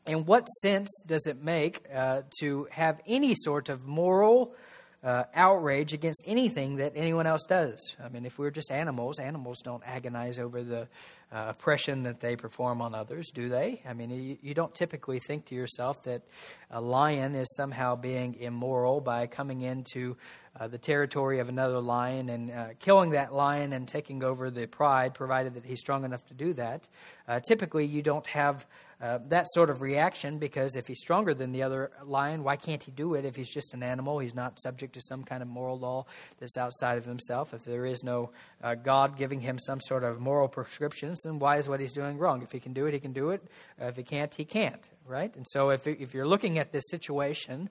[0.07, 4.55] in what sense does it make uh, to have any sort of moral
[5.03, 7.95] uh, outrage against anything that anyone else does.
[8.03, 10.89] I mean, if we're just animals, animals don't agonize over the
[11.35, 13.83] uh, oppression that they perform on others, do they?
[13.89, 16.23] I mean, you, you, don't typically think to yourself that
[16.71, 20.17] a lion is somehow being immoral by coming into
[20.59, 24.67] uh, the territory of another lion and uh, killing that lion and taking over the
[24.67, 26.87] pride, provided that he's strong enough to do that.
[27.27, 28.65] Uh, typically, you don't have
[29.05, 32.83] uh, that sort of reaction because if he's stronger than the other lion, why can't
[32.83, 33.27] he do it?
[33.27, 36.07] If he's just an animal, he's not subject to some kind of moral law
[36.39, 37.53] that's outside of himself.
[37.53, 38.31] If there is no
[38.63, 42.17] uh, God giving him some sort of moral prescriptions, then why is what he's doing
[42.17, 42.41] wrong?
[42.41, 43.43] If he can do it, he can do it.
[43.79, 45.37] Uh, if he can't, he can't, right?
[45.37, 47.69] And so if, if you're looking at this situation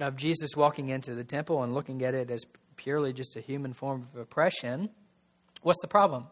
[0.00, 3.74] of Jesus walking into the temple and looking at it as purely just a human
[3.74, 4.88] form of oppression,
[5.60, 6.28] what's the problem?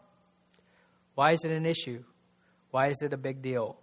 [1.13, 2.03] Why is it an issue?
[2.71, 3.77] Why is it a big deal?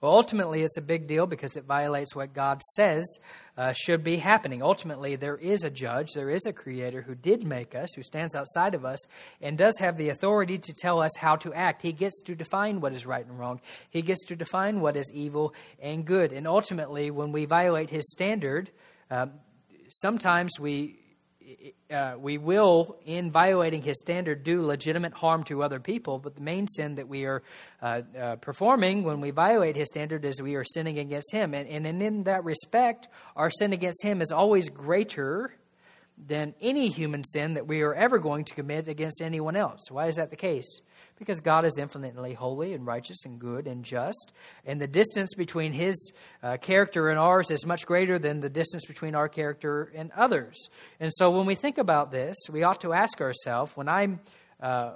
[0.00, 3.06] Well, ultimately, it's a big deal because it violates what God says
[3.56, 4.62] uh, should be happening.
[4.62, 8.34] Ultimately, there is a judge, there is a creator who did make us, who stands
[8.34, 9.02] outside of us,
[9.40, 11.80] and does have the authority to tell us how to act.
[11.80, 15.10] He gets to define what is right and wrong, he gets to define what is
[15.14, 16.32] evil and good.
[16.32, 18.70] And ultimately, when we violate his standard,
[19.10, 19.32] um,
[19.88, 20.98] sometimes we
[21.90, 26.18] uh, we will, in violating his standard, do legitimate harm to other people.
[26.18, 27.42] But the main sin that we are
[27.80, 31.54] uh, uh, performing when we violate his standard is we are sinning against him.
[31.54, 35.54] And, and in that respect, our sin against him is always greater
[36.18, 39.90] than any human sin that we are ever going to commit against anyone else.
[39.90, 40.80] Why is that the case?
[41.18, 44.32] Because God is infinitely holy and righteous and good and just.
[44.64, 48.84] And the distance between His uh, character and ours is much greater than the distance
[48.84, 50.68] between our character and others.
[51.00, 54.20] And so when we think about this, we ought to ask ourselves when I'm.
[54.60, 54.92] Uh,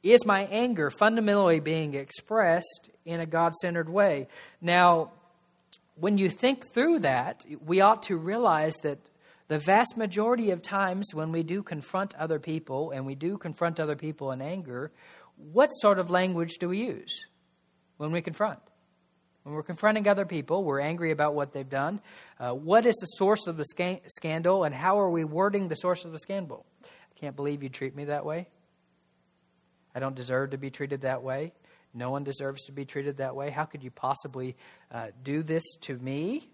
[0.00, 4.28] is my anger fundamentally being expressed in a God centered way?
[4.60, 5.10] Now,
[5.96, 8.98] when you think through that, we ought to realize that
[9.48, 13.80] the vast majority of times when we do confront other people and we do confront
[13.80, 14.92] other people in anger,
[15.38, 17.24] what sort of language do we use
[17.96, 18.58] when we confront?
[19.44, 22.00] When we're confronting other people, we're angry about what they've done.
[22.38, 25.74] Uh, what is the source of the scan- scandal, and how are we wording the
[25.74, 26.66] source of the scandal?
[26.84, 28.48] I can't believe you treat me that way.
[29.94, 31.52] I don't deserve to be treated that way.
[31.94, 33.50] No one deserves to be treated that way.
[33.50, 34.54] How could you possibly
[34.92, 36.50] uh, do this to me?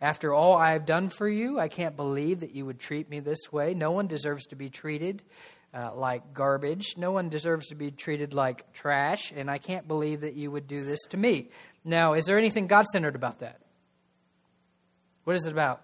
[0.00, 3.50] After all I've done for you, I can't believe that you would treat me this
[3.50, 3.74] way.
[3.74, 5.22] No one deserves to be treated
[5.74, 6.94] uh, like garbage.
[6.96, 10.66] No one deserves to be treated like trash, and I can't believe that you would
[10.66, 11.50] do this to me.
[11.84, 13.60] Now, is there anything God centered about that?
[15.24, 15.82] What is it about?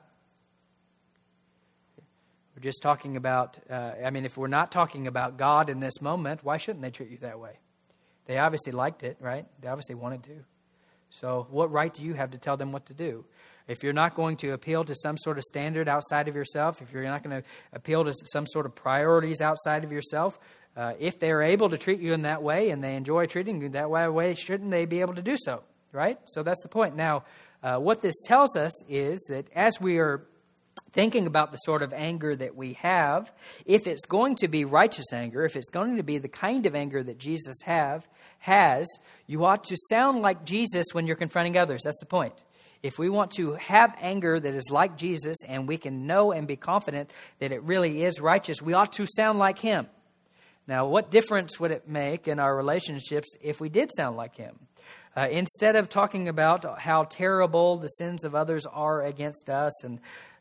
[2.56, 6.00] We're just talking about, uh, I mean, if we're not talking about God in this
[6.00, 7.58] moment, why shouldn't they treat you that way?
[8.26, 9.44] They obviously liked it, right?
[9.60, 10.44] They obviously wanted to.
[11.10, 13.24] So, what right do you have to tell them what to do?
[13.66, 16.92] If you're not going to appeal to some sort of standard outside of yourself, if
[16.92, 20.38] you're not going to appeal to some sort of priorities outside of yourself,
[20.76, 23.68] uh, if they're able to treat you in that way and they enjoy treating you
[23.70, 25.62] that way, shouldn't they be able to do so?
[25.92, 26.18] Right?
[26.24, 26.96] So that's the point.
[26.96, 27.24] Now,
[27.62, 30.26] uh, what this tells us is that as we are
[30.92, 33.32] thinking about the sort of anger that we have,
[33.66, 36.74] if it's going to be righteous anger, if it's going to be the kind of
[36.74, 38.06] anger that Jesus have
[38.40, 38.86] has,
[39.26, 41.82] you ought to sound like Jesus when you're confronting others.
[41.84, 42.34] That's the point.
[42.84, 46.46] If we want to have anger that is like Jesus and we can know and
[46.46, 49.86] be confident that it really is righteous, we ought to sound like Him.
[50.66, 54.58] Now, what difference would it make in our relationships if we did sound like Him?
[55.16, 59.98] Uh, instead of talking about how terrible the sins of others are against us and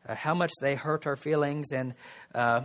[0.10, 1.94] uh, how much they hurt our feelings and
[2.36, 2.60] uh,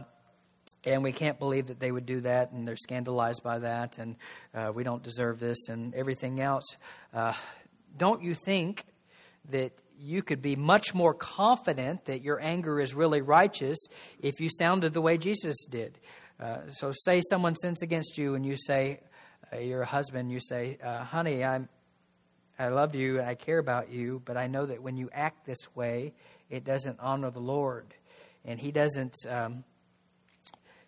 [0.85, 4.17] and we can't believe that they would do that and they're scandalized by that and
[4.55, 6.77] uh, we don't deserve this and everything else
[7.15, 7.33] uh,
[7.97, 8.85] don't you think
[9.49, 13.79] that you could be much more confident that your anger is really righteous
[14.21, 15.99] if you sounded the way Jesus did.
[16.41, 19.01] Uh, so, say someone sins against you, and you say,
[19.53, 21.69] uh, "You're husband." You say, uh, "Honey, I'm,
[22.59, 25.75] I love you, I care about you, but I know that when you act this
[25.75, 26.15] way,
[26.49, 27.93] it doesn't honor the Lord,
[28.45, 29.65] and He doesn't, um,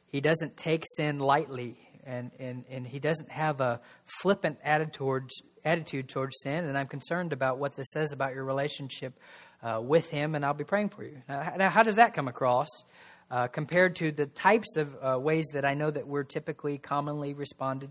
[0.07, 3.79] He doesn't take sin lightly." And, and, and he doesn't have a
[4.23, 8.45] flippant attitude towards, attitude towards sin, and I'm concerned about what this says about your
[8.45, 9.13] relationship
[9.63, 11.23] uh, with Him, and I'll be praying for you.
[11.29, 12.69] Now, now how does that come across
[13.31, 17.35] uh, compared to the types of uh, ways that I know that we're typically commonly
[17.35, 17.91] responded?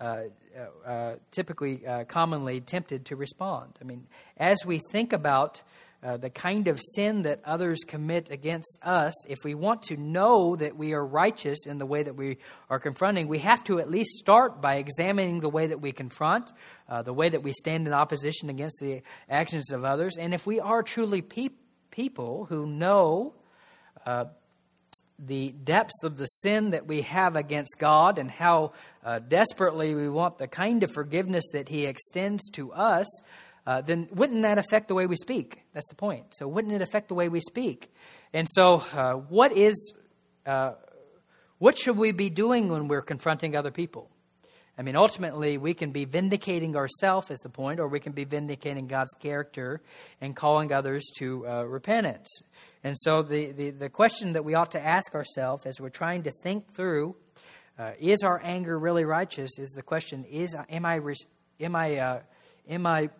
[0.00, 0.22] Uh,
[0.56, 3.76] uh, uh, typically, commonly tempted to respond.
[3.80, 5.62] I mean, as we think about
[6.00, 10.54] uh, the kind of sin that others commit against us, if we want to know
[10.54, 12.38] that we are righteous in the way that we
[12.70, 16.52] are confronting, we have to at least start by examining the way that we confront,
[16.88, 20.16] uh, the way that we stand in opposition against the actions of others.
[20.16, 21.48] And if we are truly pe-
[21.90, 23.34] people who know
[24.06, 24.26] uh,
[25.18, 28.72] the depths of the sin that we have against God and how
[29.04, 33.08] uh, desperately we want the kind of forgiveness that He extends to us,
[33.68, 35.60] uh, then wouldn't that affect the way we speak?
[35.74, 36.34] That's the point.
[36.34, 37.92] So, wouldn't it affect the way we speak?
[38.32, 39.92] And so, uh, what is,
[40.46, 40.72] uh,
[41.58, 44.08] what should we be doing when we're confronting other people?
[44.78, 48.24] I mean, ultimately, we can be vindicating ourselves, is the point, or we can be
[48.24, 49.82] vindicating God's character
[50.18, 52.40] and calling others to uh, repentance.
[52.82, 56.22] And so, the, the, the, question that we ought to ask ourselves as we're trying
[56.22, 57.16] to think through
[57.78, 59.58] uh, is our anger really righteous?
[59.58, 61.02] Is the question: Is am I
[61.60, 62.20] am I uh,
[62.66, 63.10] am I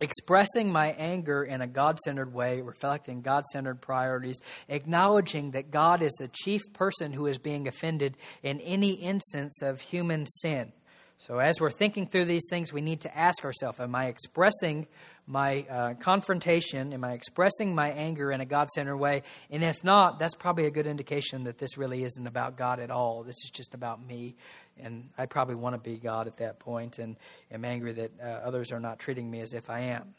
[0.00, 6.02] expressing my anger in a God centered way, reflecting God centered priorities, acknowledging that God
[6.02, 10.72] is the chief person who is being offended in any instance of human sin.
[11.18, 14.88] So, as we're thinking through these things, we need to ask ourselves Am I expressing
[15.24, 16.92] my uh, confrontation?
[16.92, 19.22] Am I expressing my anger in a God centered way?
[19.48, 22.90] And if not, that's probably a good indication that this really isn't about God at
[22.90, 23.22] all.
[23.22, 24.34] This is just about me.
[24.80, 27.16] And I probably want to be God at that point and
[27.50, 30.14] am angry that uh, others are not treating me as if I am.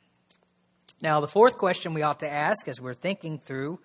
[1.01, 3.79] Now, the fourth question we ought to ask as we're thinking through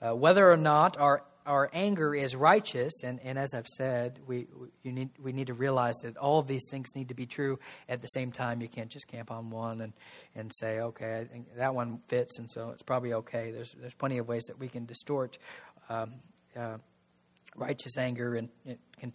[0.00, 4.46] uh, whether or not our our anger is righteous, and, and as I've said, we,
[4.82, 7.58] need, we need to realize that all of these things need to be true
[7.88, 8.62] at the same time.
[8.62, 9.92] You can't just camp on one and,
[10.34, 13.50] and say, okay, I think that one fits, and so it's probably okay.
[13.50, 15.38] There's, there's plenty of ways that we can distort
[15.90, 16.14] um,
[16.56, 16.78] uh,
[17.56, 19.12] righteous anger and it can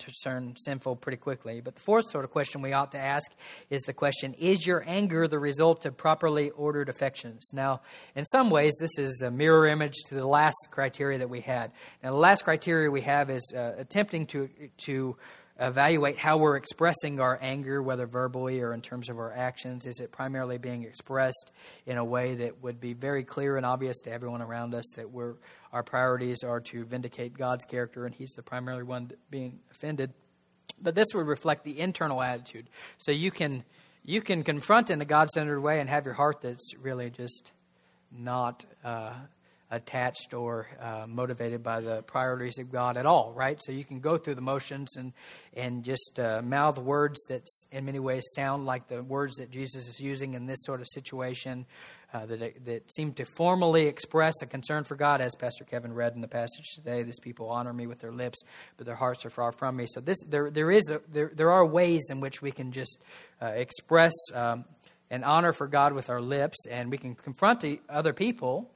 [0.58, 1.62] sinful pretty quickly.
[1.62, 3.32] But the fourth sort of question we ought to ask
[3.70, 7.50] is the question Is your anger the result of properly ordered affections?
[7.54, 7.82] Now,
[8.16, 11.72] in some ways, this is a mirror image to the last criteria that we had.
[12.04, 14.50] Now, the last criteria we have is uh, attempting to,
[14.86, 15.16] to
[15.60, 19.86] evaluate how we're expressing our anger, whether verbally or in terms of our actions.
[19.86, 21.52] Is it primarily being expressed
[21.86, 25.12] in a way that would be very clear and obvious to everyone around us that
[25.12, 25.36] we're,
[25.72, 30.14] our priorities are to vindicate God's character and He's the primary one being offended?
[30.82, 32.70] But this would reflect the internal attitude.
[32.98, 33.64] So you can
[34.06, 37.52] you can confront in a God centered way and have your heart that's really just
[38.12, 38.66] not.
[38.84, 39.14] Uh,
[39.72, 43.60] attached or uh, motivated by the priorities of God at all, right?
[43.62, 45.14] So you can go through the motions and
[45.56, 49.88] and just uh, mouth words that, in many ways, sound like the words that Jesus
[49.88, 51.66] is using in this sort of situation,
[52.14, 56.16] uh, that that seem to formally express a concern for God, as Pastor Kevin read
[56.16, 57.04] in the passage today.
[57.04, 58.42] These people honor me with their lips,
[58.78, 59.86] but their hearts are far from me.
[59.88, 62.98] So this there there is a, there there are ways in which we can just
[63.42, 64.14] uh, express.
[64.34, 64.66] Um,
[65.12, 68.70] an honor for God with our lips, and we can confront other people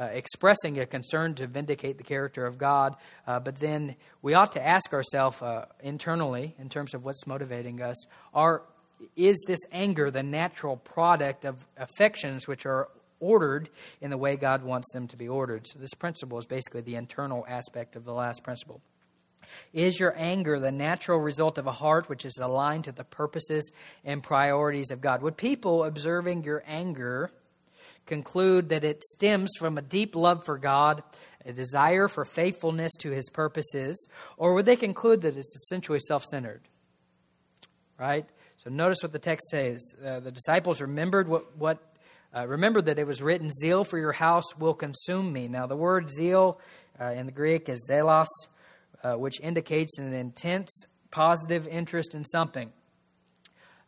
[0.00, 2.96] uh, expressing a concern to vindicate the character of God,
[3.26, 7.82] uh, but then we ought to ask ourselves uh, internally, in terms of what's motivating
[7.82, 8.62] us, are,
[9.14, 12.88] is this anger the natural product of affections which are
[13.20, 13.68] ordered
[14.00, 15.66] in the way God wants them to be ordered?
[15.66, 18.80] So, this principle is basically the internal aspect of the last principle.
[19.72, 23.70] Is your anger the natural result of a heart which is aligned to the purposes
[24.04, 25.22] and priorities of God?
[25.22, 27.30] Would people observing your anger
[28.10, 31.02] conclude that it stems from a deep love for God,
[31.46, 36.24] a desire for faithfulness to his purposes, or would they conclude that it's essentially self
[36.24, 36.60] centered?
[37.98, 38.26] Right?
[38.58, 39.80] So notice what the text says.
[40.04, 41.78] Uh, the disciples remembered what, what
[42.36, 45.48] uh, remember that it was written, Zeal for your house will consume me.
[45.48, 46.60] Now, the word zeal
[47.00, 48.26] uh, in the Greek is zelos,
[49.02, 52.70] uh, which indicates an intense positive interest in something.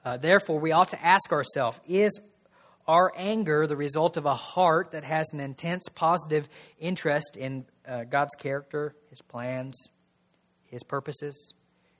[0.04, 2.20] Uh, therefore, we ought to ask ourselves is
[2.92, 6.46] our anger the result of a heart that has an intense positive
[6.78, 9.88] interest in uh, God's character, His plans,
[10.66, 11.54] His purposes?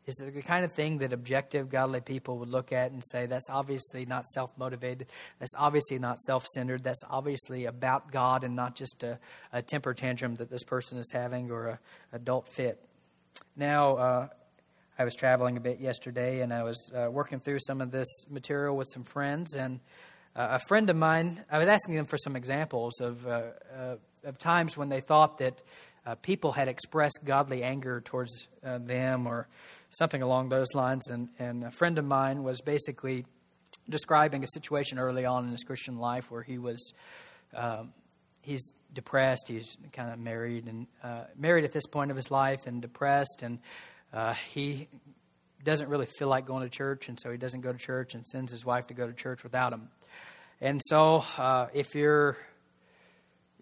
[0.05, 3.49] Is the kind of thing that objective, godly people would look at and say, that's
[3.49, 5.07] obviously not self motivated,
[5.39, 9.19] that's obviously not self centered, that's obviously about God and not just a,
[9.51, 11.79] a, temper tantrum that this person is having or a
[12.13, 12.85] adult fit?
[13.57, 14.29] Now, uh,
[14.99, 18.27] I was traveling a bit yesterday and I was uh, working through some of this
[18.29, 19.81] material with some friends, and
[20.35, 23.43] uh, a friend of mine, I was asking them for some examples of, uh,
[23.77, 25.61] uh, of times when they thought that
[26.07, 29.47] uh, people had expressed godly anger towards uh, them or
[29.91, 31.09] something along those lines.
[31.09, 33.27] And, and a friend of mine was basically
[33.89, 36.93] describing a situation early on in his Christian life where he was.
[37.55, 37.93] Um,
[38.41, 39.49] he's depressed.
[39.49, 43.43] He's kind of married and uh, married at this point of his life, and depressed.
[43.43, 43.59] And
[44.53, 44.89] he
[45.63, 48.27] doesn't really feel like going to church, and so he doesn't go to church and
[48.27, 49.89] sends his wife to go to church without him.
[50.65, 52.37] And so, uh, if you're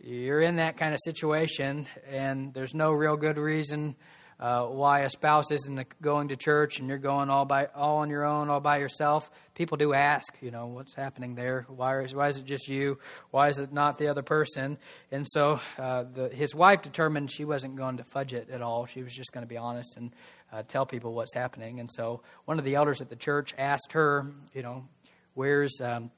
[0.02, 3.96] you're in that kind of situation, and there's no real good reason
[4.38, 8.10] uh, why a spouse isn't going to church, and you're going all by all on
[8.10, 11.64] your own, all by yourself, people do ask, you know, what's happening there?
[11.68, 12.98] Why is why is it just you?
[13.30, 14.76] Why is it not the other person?
[15.10, 18.84] And so, uh, the, his wife determined she wasn't going to fudge it at all.
[18.84, 20.14] She was just going to be honest and
[20.52, 21.80] uh, tell people what's happening.
[21.80, 24.84] And so, one of the elders at the church asked her, you know,
[25.32, 26.10] where's um,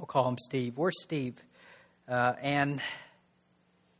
[0.00, 0.78] We'll call him Steve.
[0.78, 1.34] Where's Steve?
[2.08, 2.80] Uh, and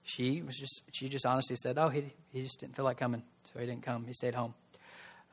[0.03, 3.23] she was just she just honestly said, "Oh, he he just didn't feel like coming,
[3.53, 4.07] so he didn't come.
[4.07, 4.55] He stayed home."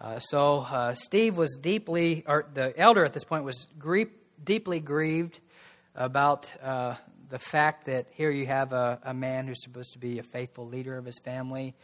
[0.01, 4.11] Uh, so uh, Steve was deeply, or the elder at this point was grie-
[4.43, 5.39] deeply grieved
[5.95, 6.95] about uh,
[7.29, 10.67] the fact that here you have a, a, man who's supposed to be a faithful
[10.67, 11.75] leader of his family,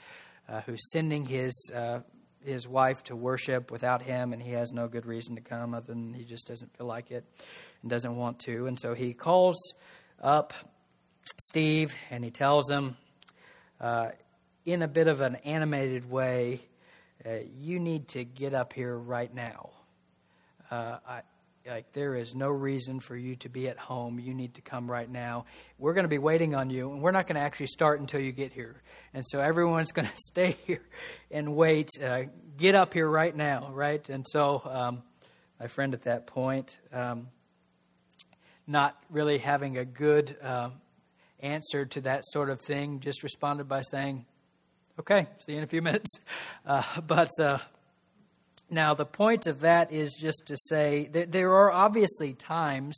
[0.50, 2.02] uh, who's sending his uh,
[2.44, 5.88] his wife to worship without him, and he has no good reason to come other
[5.88, 7.24] than he just doesn't feel like it
[7.84, 8.66] and doesn't want to.
[8.66, 9.76] And so he calls
[10.22, 10.54] up
[11.38, 12.98] Steve and he tells him,
[13.80, 14.10] uh,
[14.66, 16.62] in a bit of an animated way,
[17.26, 19.70] uh, you need to get up here right now.
[20.72, 21.22] Uh, I,
[21.68, 24.20] like there is no reason for you to be at home.
[24.20, 25.46] You need to come right now.
[25.78, 28.20] We're going to be waiting on you, and we're not going to actually start until
[28.20, 28.82] you get here.
[29.14, 30.84] And so everyone's going to stay here
[31.32, 31.90] and wait.
[32.02, 32.24] Uh,
[32.58, 34.08] get up here right now, right?
[34.10, 35.04] And so um,
[35.60, 37.28] my friend at that point, um,
[38.68, 40.70] not really having a good uh,
[41.40, 44.26] answer to that sort of thing, just responded by saying,
[45.00, 46.10] "Okay, see you in a few minutes."
[46.66, 47.60] Uh, but uh,
[48.70, 52.96] now, the point of that is just to say that there are obviously times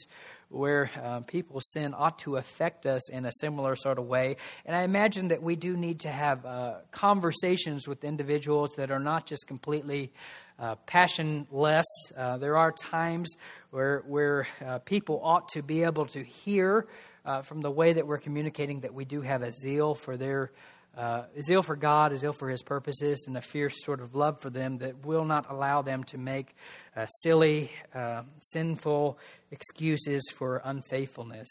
[0.49, 4.37] where uh, people's sin ought to affect us in a similar sort of way.
[4.65, 8.99] And I imagine that we do need to have uh, conversations with individuals that are
[8.99, 10.11] not just completely
[10.57, 11.85] uh, passionless.
[12.15, 13.35] Uh, there are times
[13.71, 16.87] where, where uh, people ought to be able to hear
[17.25, 20.51] uh, from the way that we're communicating that we do have a zeal for their
[20.97, 24.15] uh, a zeal for God, a zeal for His purposes, and a fierce sort of
[24.15, 26.55] love for them that will not allow them to make
[26.95, 29.17] uh, silly, uh, sinful
[29.51, 31.47] excuses for unfaithfulness.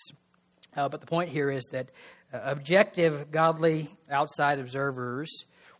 [0.76, 1.90] Uh, but the point here is that
[2.32, 5.30] uh, objective, godly, outside observers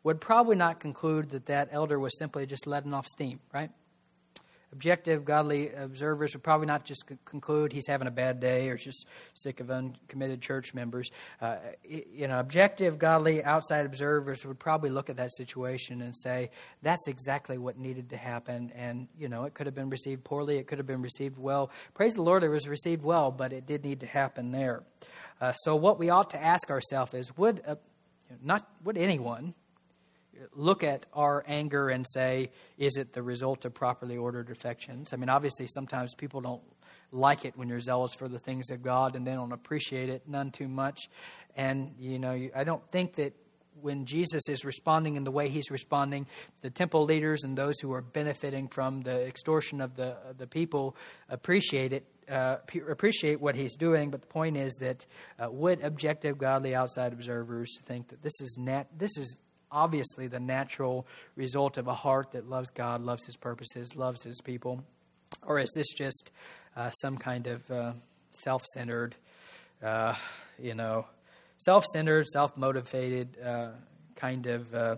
[0.02, 3.70] would probably not conclude that that elder was simply just letting off steam, right?
[4.74, 9.06] Objective, godly observers would probably not just conclude he's having a bad day or just
[9.34, 11.10] sick of uncommitted church members.
[11.40, 16.50] Uh, you know, objective, godly, outside observers would probably look at that situation and say
[16.82, 18.72] that's exactly what needed to happen.
[18.74, 21.70] And you know, it could have been received poorly, it could have been received well.
[21.94, 24.82] Praise the Lord, it was received well, but it did need to happen there.
[25.40, 27.76] Uh, so, what we ought to ask ourselves is: Would uh,
[28.42, 29.54] not would anyone
[30.54, 35.12] look at our anger and say, is it the result of properly ordered affections?
[35.12, 36.62] I mean, obviously, sometimes people don't
[37.12, 40.28] like it when you're zealous for the things of God and they don't appreciate it
[40.28, 41.08] none too much.
[41.56, 43.34] And, you know, I don't think that
[43.80, 46.26] when Jesus is responding in the way he's responding,
[46.62, 50.96] the temple leaders and those who are benefiting from the extortion of the, the people
[51.28, 52.04] appreciate it.
[52.26, 52.56] Uh,
[52.88, 55.04] appreciate what he's doing, but the point is that
[55.38, 59.40] uh, would objective, godly, outside observers think that this is nat- this is
[59.74, 61.06] obviously the natural
[61.36, 64.82] result of a heart that loves God, loves His purposes, loves His people?
[65.42, 66.30] Or is this just
[66.76, 67.92] uh, some kind of uh,
[68.30, 69.14] self centered,
[69.82, 70.14] uh,
[70.58, 71.06] you know,
[71.58, 73.70] self centered, self motivated uh,
[74.16, 74.96] kind of uh,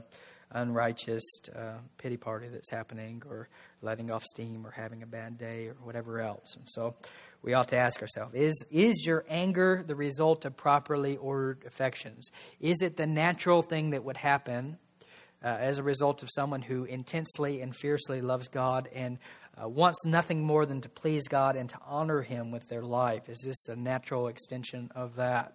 [0.51, 1.24] unrighteous
[1.55, 3.49] uh, pity party that's happening, or
[3.82, 6.57] letting off steam, or having a bad day, or whatever else?
[6.57, 6.94] And so
[7.42, 12.30] we ought to ask ourselves is, is your anger the result of properly ordered affections?
[12.61, 14.78] Is it the natural thing that would happen
[15.44, 19.18] uh, as a result of someone who intensely and fiercely loves God and
[19.62, 23.28] uh, wants nothing more than to please God and to honor Him with their life?
[23.28, 25.55] Is this a natural extension of that?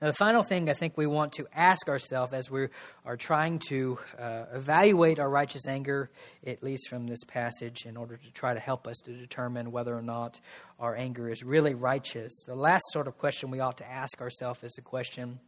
[0.00, 2.68] Now, the final thing I think we want to ask ourselves as we
[3.06, 6.10] are trying to uh, evaluate our righteous anger,
[6.46, 9.96] at least from this passage, in order to try to help us to determine whether
[9.96, 10.38] or not
[10.78, 14.62] our anger is really righteous, the last sort of question we ought to ask ourselves
[14.62, 15.40] is the question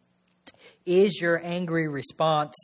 [0.87, 2.55] Is your angry response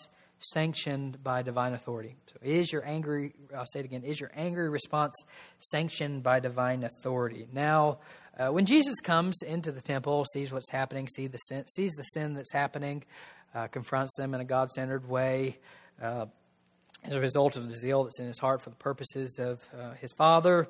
[0.52, 2.16] sanctioned by divine authority?
[2.26, 5.14] So, is your angry, I'll say it again, is your angry response
[5.58, 7.46] sanctioned by divine authority?
[7.52, 7.98] Now,
[8.38, 12.02] uh, when Jesus comes into the temple, sees what's happening, see the sin, sees the
[12.02, 13.04] sin that's happening,
[13.54, 15.58] uh, confronts them in a God centered way,
[16.02, 16.26] uh,
[17.04, 19.92] as a result of the zeal that's in his heart for the purposes of uh,
[19.94, 20.68] his Father.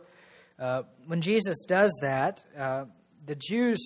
[0.59, 2.85] Uh, when Jesus does that, uh,
[3.25, 3.79] the Jews,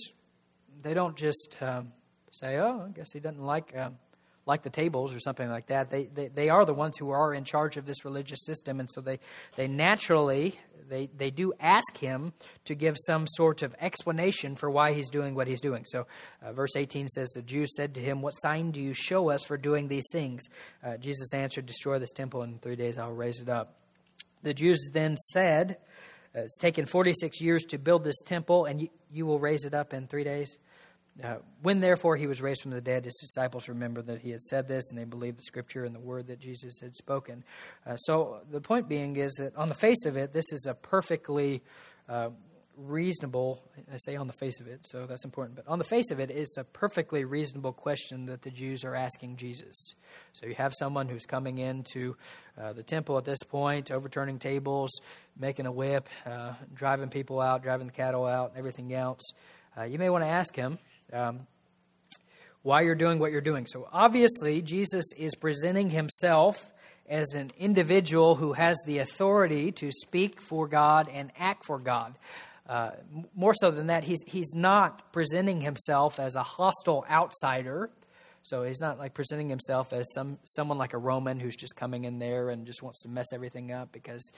[0.82, 1.92] they don't just um,
[2.30, 3.74] say, oh, I guess he doesn't like
[4.48, 5.90] like the tables or something like that.
[5.90, 8.90] They, they, they are the ones who are in charge of this religious system, and
[8.90, 9.20] so they,
[9.56, 12.32] they naturally they, they do ask him
[12.64, 15.84] to give some sort of explanation for why he's doing what he's doing.
[15.86, 16.06] So,
[16.42, 19.44] uh, verse 18 says, The Jews said to him, What sign do you show us
[19.44, 20.46] for doing these things?
[20.82, 23.74] Uh, Jesus answered, Destroy this temple, and in three days I'll raise it up.
[24.42, 25.78] The Jews then said,
[26.34, 29.74] uh, It's taken 46 years to build this temple, and you, you will raise it
[29.74, 30.58] up in three days.
[31.22, 34.40] Uh, when therefore he was raised from the dead, his disciples remembered that he had
[34.42, 37.42] said this, and they believed the scripture and the word that Jesus had spoken.
[37.84, 40.74] Uh, so the point being is that on the face of it, this is a
[40.74, 41.62] perfectly
[42.08, 42.30] uh,
[42.76, 43.60] reasonable.
[43.92, 45.56] I say on the face of it, so that's important.
[45.56, 48.94] But on the face of it, it's a perfectly reasonable question that the Jews are
[48.94, 49.94] asking Jesus.
[50.32, 52.16] So you have someone who's coming into
[52.60, 54.90] uh, the temple at this point, overturning tables,
[55.36, 59.32] making a whip, uh, driving people out, driving the cattle out, and everything else.
[59.76, 60.78] Uh, you may want to ask him.
[61.12, 61.46] Um,
[62.62, 63.66] why you're doing what you're doing.
[63.66, 66.70] So, obviously, Jesus is presenting himself
[67.08, 72.14] as an individual who has the authority to speak for God and act for God.
[72.68, 72.90] Uh,
[73.34, 77.88] more so than that, he's, he's not presenting himself as a hostile outsider.
[78.48, 82.04] So he's not like presenting himself as some someone like a Roman who's just coming
[82.04, 84.32] in there and just wants to mess everything up because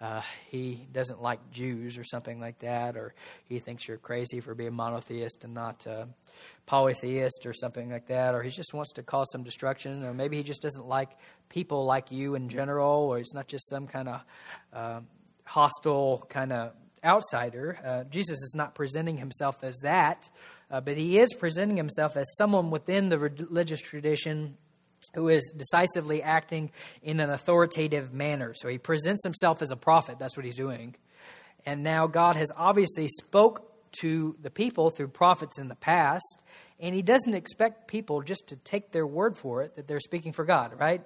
[0.00, 3.12] uh, he doesn't like Jews or something like that, or
[3.48, 6.04] he thinks you're crazy for being monotheist and not uh,
[6.66, 10.36] polytheist or something like that, or he just wants to cause some destruction, or maybe
[10.36, 11.10] he just doesn't like
[11.48, 14.20] people like you in general, or he's not just some kind of
[14.72, 15.00] uh,
[15.44, 17.78] hostile kind of outsider.
[17.84, 20.30] Uh, Jesus is not presenting himself as that,
[20.70, 24.56] uh, but he is presenting himself as someone within the religious tradition
[25.14, 26.70] who is decisively acting
[27.02, 28.52] in an authoritative manner.
[28.54, 30.18] So he presents himself as a prophet.
[30.18, 30.96] That's what he's doing.
[31.64, 36.42] And now God has obviously spoke to the people through prophets in the past,
[36.78, 40.32] and he doesn't expect people just to take their word for it that they're speaking
[40.32, 41.02] for God, right?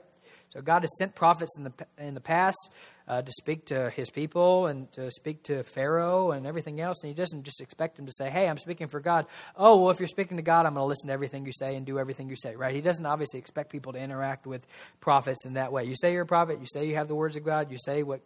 [0.51, 2.71] So God has sent prophets in the in the past
[3.07, 7.03] uh, to speak to his people and to speak to Pharaoh and everything else.
[7.03, 9.27] And he doesn't just expect him to say, Hey, I'm speaking for God.
[9.57, 11.75] Oh, well, if you're speaking to God, I'm going to listen to everything you say
[11.75, 12.75] and do everything you say, right?
[12.75, 14.67] He doesn't obviously expect people to interact with
[15.01, 15.85] prophets in that way.
[15.85, 18.03] You say you're a prophet, you say you have the words of God, you say
[18.03, 18.21] what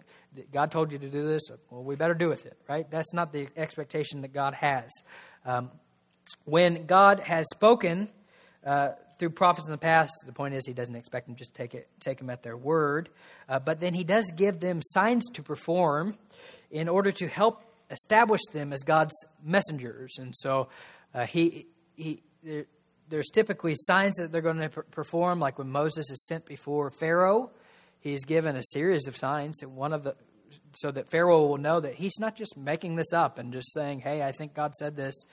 [0.53, 2.91] God told you to do this, well, we better do with it, right?
[2.91, 4.91] That's not the expectation that God has.
[5.47, 5.71] Um,
[6.45, 8.09] when God has spoken,
[8.65, 10.13] uh, through prophets in the past.
[10.27, 13.09] The point is, he doesn't expect them just take it, take them at their word,
[13.49, 16.17] uh, but then he does give them signs to perform
[16.71, 20.17] in order to help establish them as God's messengers.
[20.19, 20.69] And so,
[21.15, 22.23] uh, he he.
[22.43, 22.67] There,
[23.09, 27.51] there's typically signs that they're going to perform, like when Moses is sent before Pharaoh.
[28.01, 29.63] He's given a series of signs.
[29.63, 30.17] And one of the
[30.77, 34.01] so that Pharaoh will know that he's not just making this up and just saying,
[34.01, 35.25] "Hey, I think God said this."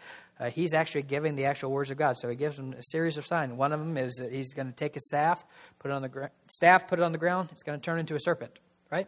[0.42, 2.18] uh, he's actually giving the actual words of God.
[2.18, 3.54] So he gives him a series of signs.
[3.54, 5.46] One of them is that he's going to take a staff,
[5.78, 7.50] put it on the gr- staff, put it on the ground.
[7.52, 8.58] It's going to turn into a serpent,
[8.92, 9.08] right?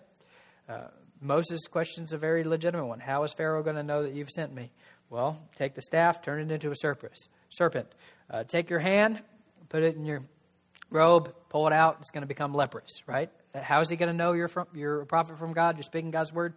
[0.70, 0.88] Uh,
[1.20, 1.62] Moses'
[1.98, 3.00] is a very legitimate one.
[3.00, 4.72] How is Pharaoh going to know that you've sent me?
[5.10, 7.14] Well, take the staff, turn it into a serpent.
[7.50, 7.88] Serpent.
[8.30, 9.20] Uh, take your hand,
[9.70, 10.24] put it in your
[10.94, 11.98] robe, pull it out.
[12.02, 13.30] It's going to become leprous, right?
[13.54, 15.78] How is he going to know you're from, you're a prophet from God?
[15.78, 16.54] You're speaking God's word.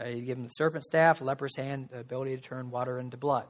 [0.00, 3.16] Uh, you give him the serpent staff, leper's hand, the ability to turn water into
[3.16, 3.46] blood.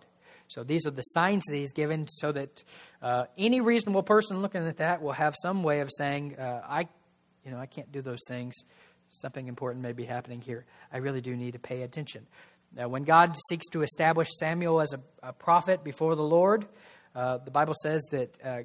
[0.49, 2.65] So these are the signs that he's given so that
[3.03, 6.89] uh, any reasonable person looking at that will have some way of saying, uh, I,
[7.45, 8.55] you know, I can't do those things.
[9.11, 10.65] Something important may be happening here.
[10.93, 12.27] I really do need to pay attention.
[12.75, 16.67] Now, when God seeks to establish Samuel as a, a prophet before the Lord,
[17.15, 18.59] uh, the Bible says that uh,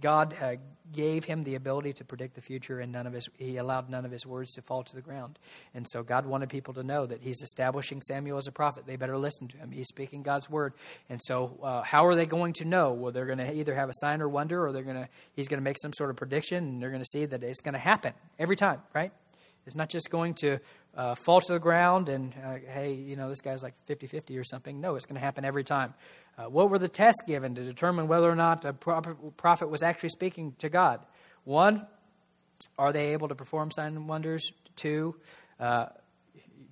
[0.00, 0.56] God uh,
[0.92, 4.04] gave him the ability to predict the future, and none of his he allowed none
[4.04, 5.38] of his words to fall to the ground.
[5.74, 8.86] And so God wanted people to know that He's establishing Samuel as a prophet.
[8.86, 9.70] They better listen to him.
[9.70, 10.74] He's speaking God's word.
[11.08, 12.92] And so, uh, how are they going to know?
[12.92, 15.48] Well, they're going to either have a sign or wonder, or they're going to He's
[15.48, 17.74] going to make some sort of prediction, and they're going to see that it's going
[17.74, 19.12] to happen every time, right?
[19.66, 20.58] It's not just going to
[20.96, 24.38] uh, fall to the ground and, uh, hey, you know, this guy's like 50 50
[24.38, 24.80] or something.
[24.80, 25.94] No, it's going to happen every time.
[26.36, 30.10] Uh, what were the tests given to determine whether or not a prophet was actually
[30.10, 31.00] speaking to God?
[31.44, 31.86] One,
[32.78, 34.50] are they able to perform signs and wonders?
[34.76, 35.16] Two,
[35.60, 35.86] uh,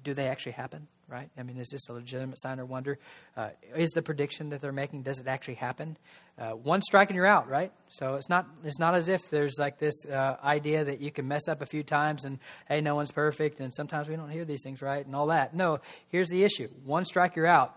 [0.03, 0.89] do they actually happen?
[1.13, 1.29] Right?
[1.37, 2.99] I mean, is this a legitimate sign or wonder?
[3.37, 5.99] Uh, is the prediction that they're making does it actually happen?
[6.39, 7.71] Uh, one strike and you're out, right?
[7.91, 11.29] So it's not it's not as if there's like this uh, idea that you can
[11.29, 14.47] mess up a few times and hey, no one's perfect, and sometimes we don't hear
[14.47, 15.55] these things right and all that.
[15.55, 17.77] No, here's the issue: one strike, you're out.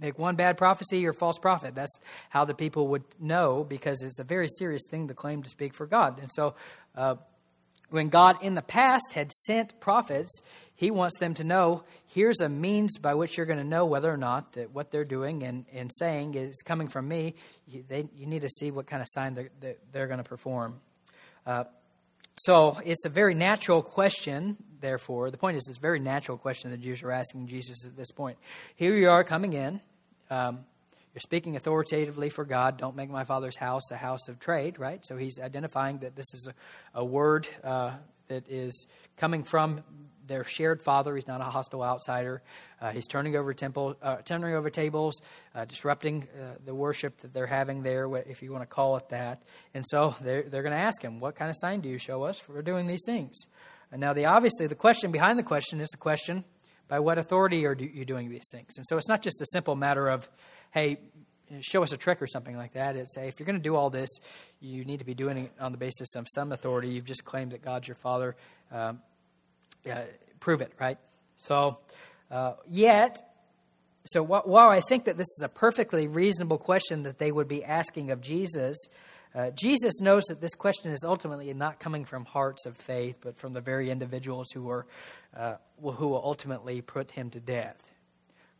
[0.00, 1.76] Make one bad prophecy or false prophet.
[1.76, 1.96] That's
[2.28, 5.74] how the people would know because it's a very serious thing to claim to speak
[5.74, 6.18] for God.
[6.18, 6.56] And so,
[6.96, 7.16] uh,
[7.92, 10.40] when God in the past had sent prophets,
[10.74, 14.12] He wants them to know here's a means by which you're going to know whether
[14.12, 17.34] or not that what they're doing and, and saying is coming from me.
[17.66, 20.24] You, they, you need to see what kind of sign they're, that they're going to
[20.24, 20.80] perform.
[21.46, 21.64] Uh,
[22.36, 25.30] so it's a very natural question, therefore.
[25.30, 28.10] The point is, it's a very natural question the Jews are asking Jesus at this
[28.10, 28.38] point.
[28.74, 29.80] Here you are coming in.
[30.30, 30.60] Um,
[31.14, 32.78] you're speaking authoritatively for God.
[32.78, 35.04] Don't make my father's house a house of trade, right?
[35.04, 37.92] So he's identifying that this is a, a word uh,
[38.28, 38.86] that is
[39.18, 39.82] coming from
[40.26, 41.14] their shared father.
[41.14, 42.42] He's not a hostile outsider.
[42.80, 45.20] Uh, he's turning over temple, uh, turning over tables,
[45.54, 49.08] uh, disrupting uh, the worship that they're having there, if you want to call it
[49.10, 49.42] that.
[49.74, 52.22] And so they're they're going to ask him, "What kind of sign do you show
[52.22, 53.36] us for doing these things?"
[53.90, 56.44] And now, the obviously the question behind the question is the question:
[56.88, 58.78] By what authority are you doing these things?
[58.78, 60.30] And so it's not just a simple matter of,
[60.72, 60.98] hey,
[61.60, 62.96] show us a trick or something like that.
[62.96, 64.08] It's if you're going to do all this,
[64.60, 66.88] you need to be doing it on the basis of some authority.
[66.88, 68.36] You've just claimed that God's your Father.
[68.70, 69.00] Um,
[69.90, 70.02] uh,
[70.40, 70.98] prove it, right?
[71.36, 71.78] So,
[72.30, 73.20] uh, yet,
[74.04, 77.64] so while I think that this is a perfectly reasonable question that they would be
[77.64, 78.76] asking of Jesus,
[79.34, 83.38] uh, Jesus knows that this question is ultimately not coming from hearts of faith, but
[83.38, 84.86] from the very individuals who are
[85.36, 87.91] uh, who will ultimately put him to death.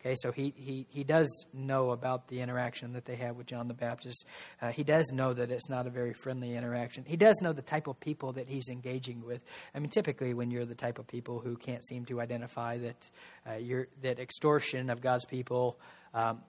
[0.04, 3.68] Okay, so he, he, he does know about the interaction that they had with John
[3.68, 4.26] the Baptist.
[4.60, 7.04] Uh, he does know that it's not a very friendly interaction.
[7.06, 9.40] He does know the type of people that he's engaging with.
[9.72, 13.10] I mean, typically, when you're the type of people who can't seem to identify that
[13.48, 15.78] uh, you're, that extortion of God's people
[16.14, 16.40] um,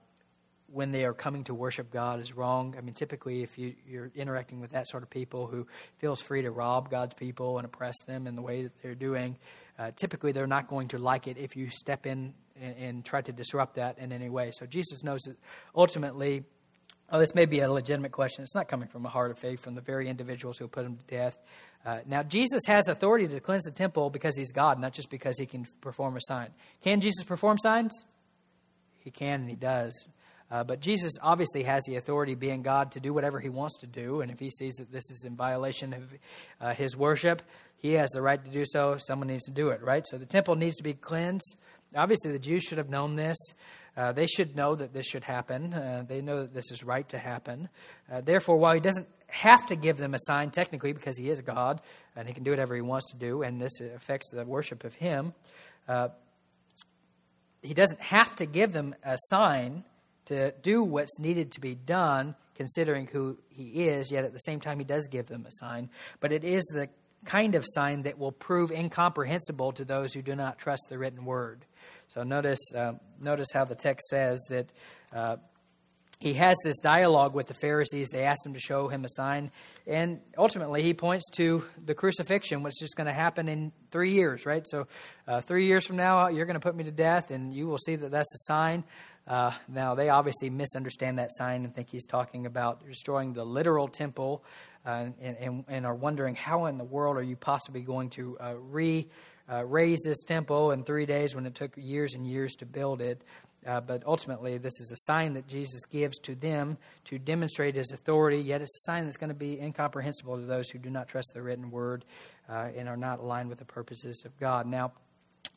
[0.72, 2.74] when they are coming to worship God is wrong.
[2.76, 6.42] I mean, typically, if you, you're interacting with that sort of people who feels free
[6.42, 9.36] to rob God's people and oppress them in the way that they're doing,
[9.78, 13.20] uh, typically they're not going to like it if you step in and, and try
[13.20, 14.50] to disrupt that in any way.
[14.52, 15.36] So Jesus knows that
[15.74, 16.44] ultimately,
[17.10, 18.42] oh, this may be a legitimate question.
[18.42, 20.96] It's not coming from a heart of faith from the very individuals who put him
[20.96, 21.36] to death.
[21.84, 25.38] Uh, now, Jesus has authority to cleanse the temple because he's God, not just because
[25.38, 26.48] he can perform a sign.
[26.82, 28.04] Can Jesus perform signs?
[29.00, 30.06] He can and he does.
[30.50, 33.86] Uh, but Jesus obviously has the authority, being God, to do whatever he wants to
[33.86, 34.20] do.
[34.20, 36.02] And if he sees that this is in violation of
[36.60, 37.42] uh, his worship,
[37.76, 38.92] he has the right to do so.
[38.92, 40.06] If someone needs to do it, right?
[40.06, 41.56] So the temple needs to be cleansed.
[41.94, 43.36] Obviously, the Jews should have known this.
[43.96, 45.72] Uh, they should know that this should happen.
[45.72, 47.68] Uh, they know that this is right to happen.
[48.12, 51.40] Uh, therefore, while he doesn't have to give them a sign technically because he is
[51.40, 51.80] God
[52.16, 54.94] and he can do whatever he wants to do, and this affects the worship of
[54.94, 55.32] him,
[55.88, 56.08] uh,
[57.62, 59.84] he doesn't have to give them a sign
[60.26, 64.60] to do what's needed to be done, considering who he is, yet at the same
[64.60, 65.90] time, he does give them a sign.
[66.20, 66.88] But it is the
[67.24, 71.24] kind of sign that will prove incomprehensible to those who do not trust the written
[71.24, 71.64] word.
[72.14, 74.72] So notice, uh, notice how the text says that
[75.12, 75.36] uh,
[76.20, 78.10] he has this dialogue with the Pharisees.
[78.10, 79.50] They ask him to show him a sign.
[79.84, 84.46] And ultimately, he points to the crucifixion, which is going to happen in three years,
[84.46, 84.64] right?
[84.64, 84.86] So,
[85.26, 87.78] uh, three years from now, you're going to put me to death, and you will
[87.78, 88.84] see that that's a sign.
[89.26, 93.88] Uh, now, they obviously misunderstand that sign and think he's talking about destroying the literal
[93.88, 94.44] temple
[94.86, 98.36] uh, and, and, and, are wondering how in the world are you possibly going to
[98.38, 99.08] uh, re
[99.50, 103.00] uh, raise this temple in three days when it took years and years to build
[103.00, 103.22] it.
[103.66, 106.76] Uh, but ultimately, this is a sign that Jesus gives to them
[107.06, 110.68] to demonstrate his authority, yet it's a sign that's going to be incomprehensible to those
[110.68, 112.04] who do not trust the written word
[112.48, 114.66] uh, and are not aligned with the purposes of God.
[114.66, 114.92] Now,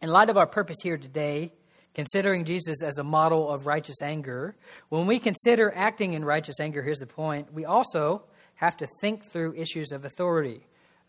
[0.02, 1.52] in light of our purpose here today,
[1.96, 4.56] considering Jesus as a model of righteous anger,
[4.88, 8.24] when we consider acting in righteous anger, here's the point, we also
[8.56, 10.66] have to think through issues of authority.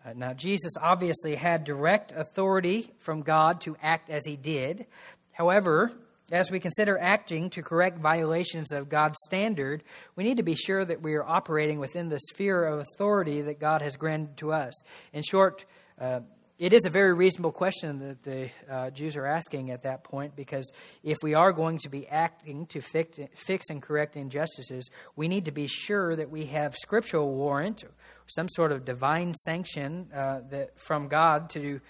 [0.09, 4.87] Uh, now, Jesus obviously had direct authority from God to act as he did.
[5.33, 5.93] However,
[6.31, 9.83] as we consider acting to correct violations of God's standard,
[10.17, 13.61] we need to be sure that we are operating within the sphere of authority that
[13.61, 14.73] God has granted to us.
[15.13, 15.67] In short,
[16.01, 16.21] uh,
[16.59, 20.35] it is a very reasonable question that the uh, Jews are asking at that point
[20.35, 20.73] because
[21.05, 25.45] if we are going to be acting to fix, fix and correct injustices, we need
[25.45, 27.85] to be sure that we have scriptural warrant,
[28.27, 31.81] some sort of divine sanction uh, that, from God to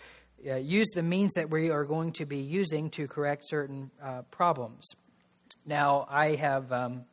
[0.47, 4.23] uh, use the means that we are going to be using to correct certain uh,
[4.31, 4.87] problems.
[5.65, 7.05] Now, I have um,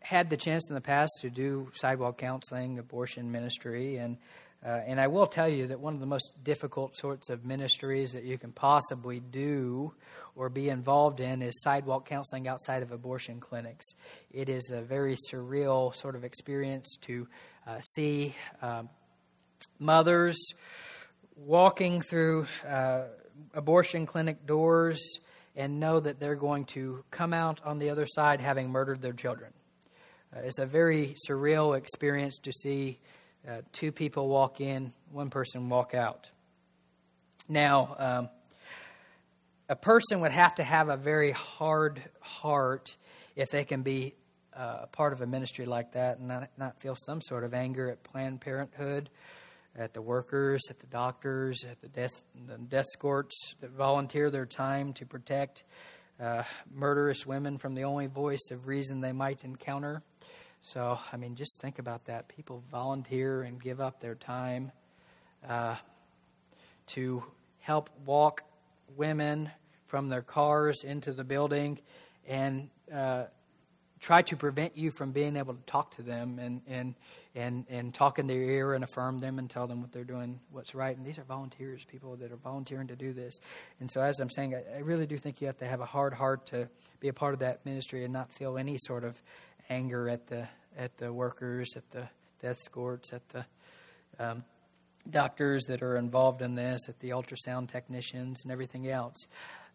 [0.00, 4.18] had the chance in the past to do sidewalk counseling, abortion ministry, and
[4.66, 8.14] uh, and I will tell you that one of the most difficult sorts of ministries
[8.14, 9.94] that you can possibly do
[10.34, 13.86] or be involved in is sidewalk counseling outside of abortion clinics.
[14.32, 17.28] It is a very surreal sort of experience to
[17.64, 18.88] uh, see um,
[19.78, 20.36] mothers
[21.36, 23.02] walking through uh,
[23.54, 25.20] abortion clinic doors
[25.54, 29.12] and know that they're going to come out on the other side having murdered their
[29.12, 29.52] children.
[30.34, 32.98] Uh, it's a very surreal experience to see
[33.48, 36.30] uh, two people walk in, one person walk out.
[37.48, 38.28] Now, um,
[39.68, 42.96] a person would have to have a very hard heart
[43.36, 44.14] if they can be
[44.56, 47.54] uh, a part of a ministry like that and not, not feel some sort of
[47.54, 49.10] anger at Planned Parenthood
[49.78, 54.46] at the workers, at the doctors, at the death, the death escorts that volunteer their
[54.46, 55.64] time to protect
[56.20, 56.42] uh,
[56.74, 60.02] murderous women from the only voice of reason they might encounter.
[60.66, 62.26] So, I mean, just think about that.
[62.26, 64.72] People volunteer and give up their time
[65.48, 65.76] uh,
[66.88, 67.22] to
[67.60, 68.42] help walk
[68.96, 69.48] women
[69.86, 71.78] from their cars into the building
[72.26, 73.26] and uh,
[74.00, 76.94] try to prevent you from being able to talk to them and, and,
[77.36, 80.40] and, and talk in their ear and affirm them and tell them what they're doing,
[80.50, 80.96] what's right.
[80.96, 83.38] And these are volunteers, people that are volunteering to do this.
[83.78, 85.86] And so, as I'm saying, I, I really do think you have to have a
[85.86, 89.22] hard heart to be a part of that ministry and not feel any sort of
[89.68, 92.08] anger at the, at the workers, at the
[92.40, 93.44] death escorts, at the
[94.18, 94.44] um,
[95.08, 99.26] doctors that are involved in this, at the ultrasound technicians, and everything else.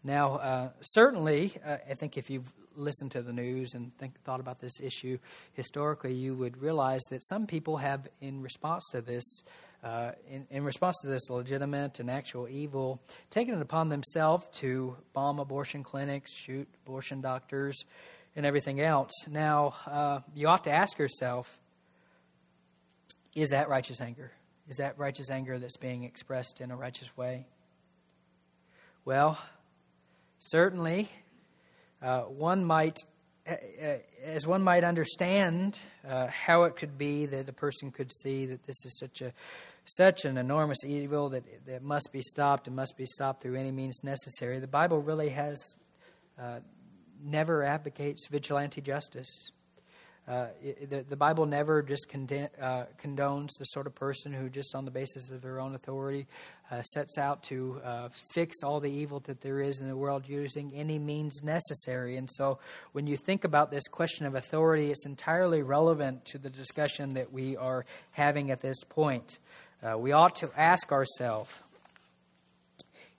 [0.03, 4.39] Now, uh, certainly, uh, I think if you've listened to the news and think, thought
[4.39, 5.17] about this issue
[5.53, 9.43] historically, you would realize that some people have, in response to this,
[9.83, 14.95] uh, in, in, response to this legitimate and actual evil, taken it upon themselves to
[15.13, 17.83] bomb abortion clinics, shoot abortion doctors,
[18.35, 19.11] and everything else.
[19.27, 21.59] Now, uh, you ought to ask yourself
[23.33, 24.31] is that righteous anger?
[24.67, 27.45] Is that righteous anger that's being expressed in a righteous way?
[29.05, 29.39] Well,
[30.43, 31.07] Certainly,
[32.01, 32.97] uh, one might,
[34.25, 35.77] as one might understand,
[36.07, 39.33] uh, how it could be that a person could see that this is such a
[39.85, 43.71] such an enormous evil that that must be stopped and must be stopped through any
[43.71, 44.59] means necessary.
[44.59, 45.75] The Bible really has
[46.41, 46.59] uh,
[47.23, 49.51] never advocates vigilante justice.
[50.27, 50.47] Uh,
[50.87, 54.91] the, the, Bible never just uh, condones the sort of person who, just on the
[54.91, 56.27] basis of their own authority,
[56.69, 60.29] uh, sets out to uh, fix all the evil that there is in the world
[60.29, 62.17] using any means necessary.
[62.17, 62.59] And so,
[62.91, 67.33] when you think about this question of authority, it's entirely relevant to the discussion that
[67.33, 69.39] we are having at this point.
[69.83, 71.51] Uh, we ought to ask ourselves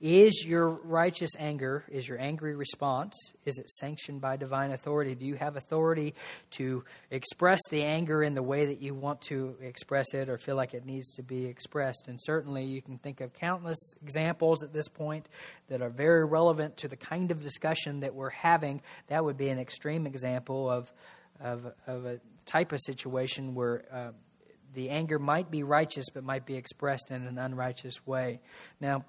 [0.02, 5.14] is your righteous anger, is your angry response, is it sanctioned by divine authority?
[5.14, 6.14] Do you have authority
[6.52, 10.56] to express the anger in the way that you want to express it or feel
[10.56, 12.08] like it needs to be expressed?
[12.08, 15.28] And certainly you can think of countless examples at this point
[15.68, 18.82] that are very relevant to the kind of discussion that we're having.
[19.06, 20.92] That would be an extreme example of,
[21.38, 23.84] of, of a type of situation where.
[23.90, 24.10] Uh,
[24.74, 28.40] the anger might be righteous, but might be expressed in an unrighteous way.
[28.80, 29.04] Now,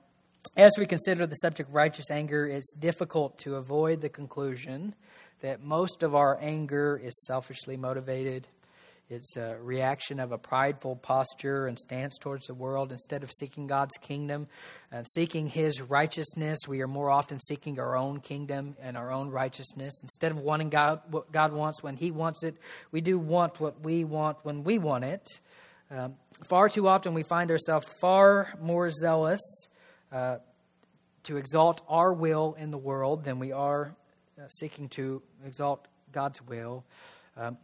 [0.56, 4.94] as we consider the subject of righteous anger, it's difficult to avoid the conclusion
[5.42, 8.48] that most of our anger is selfishly motivated.
[9.10, 12.92] It's a reaction of a prideful posture and stance towards the world.
[12.92, 14.48] Instead of seeking God's kingdom
[14.92, 19.30] and seeking His righteousness, we are more often seeking our own kingdom and our own
[19.30, 20.00] righteousness.
[20.02, 22.56] Instead of wanting God, what God wants when He wants it,
[22.92, 25.28] we do want what we want when we want it.
[25.92, 26.16] Um,
[26.48, 29.42] far too often, we find ourselves far more zealous
[30.14, 30.38] uh,
[31.24, 33.96] to exalt our will in the world than we are
[34.38, 36.84] uh, seeking to exalt God's will.
[37.36, 37.58] Um,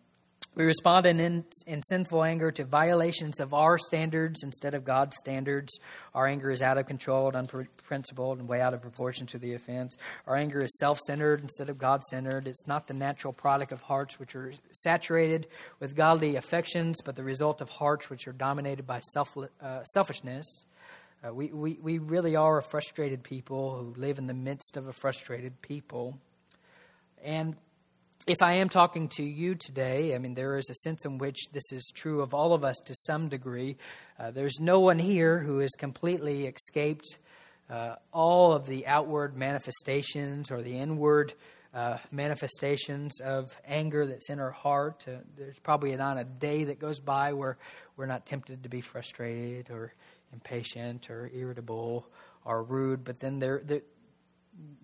[0.55, 5.15] we respond in, in, in, sinful anger to violations of our standards instead of God's
[5.17, 5.79] standards.
[6.15, 9.95] Our anger is out of control, unprincipled, and way out of proportion to the offense.
[10.25, 12.47] Our anger is self centered instead of God centered.
[12.47, 15.47] It's not the natural product of hearts which are saturated
[15.79, 20.65] with godly affections, but the result of hearts which are dominated by self, uh, selfishness.
[21.25, 24.87] Uh, we, we, we really are a frustrated people who live in the midst of
[24.87, 26.17] a frustrated people.
[27.21, 27.57] And
[28.25, 31.49] if I am talking to you today, I mean, there is a sense in which
[31.51, 33.75] this is true of all of us to some degree.
[34.17, 37.17] Uh, there's no one here who has completely escaped
[37.69, 41.33] uh, all of the outward manifestations or the inward
[41.73, 45.05] uh, manifestations of anger that's in our heart.
[45.07, 47.57] Uh, there's probably not a day that goes by where
[47.97, 49.93] we're not tempted to be frustrated or
[50.33, 52.07] impatient or irritable
[52.45, 53.81] or rude, but then there, there,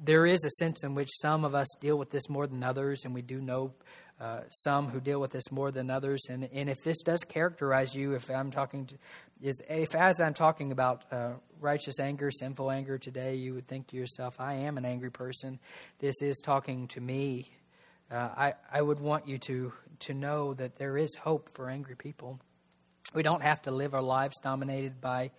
[0.03, 3.05] there is a sense in which some of us deal with this more than others,
[3.05, 3.73] and we do know
[4.19, 6.27] uh, some who deal with this more than others.
[6.29, 8.95] And, and if this does characterize you, if I'm talking to,
[9.41, 13.87] is if as I'm talking about uh, righteous anger, sinful anger today, you would think
[13.87, 15.59] to yourself, I am an angry person.
[15.99, 17.51] This is talking to me.
[18.09, 21.95] Uh, I, I would want you to, to know that there is hope for angry
[21.95, 22.39] people.
[23.13, 25.31] We don't have to live our lives dominated by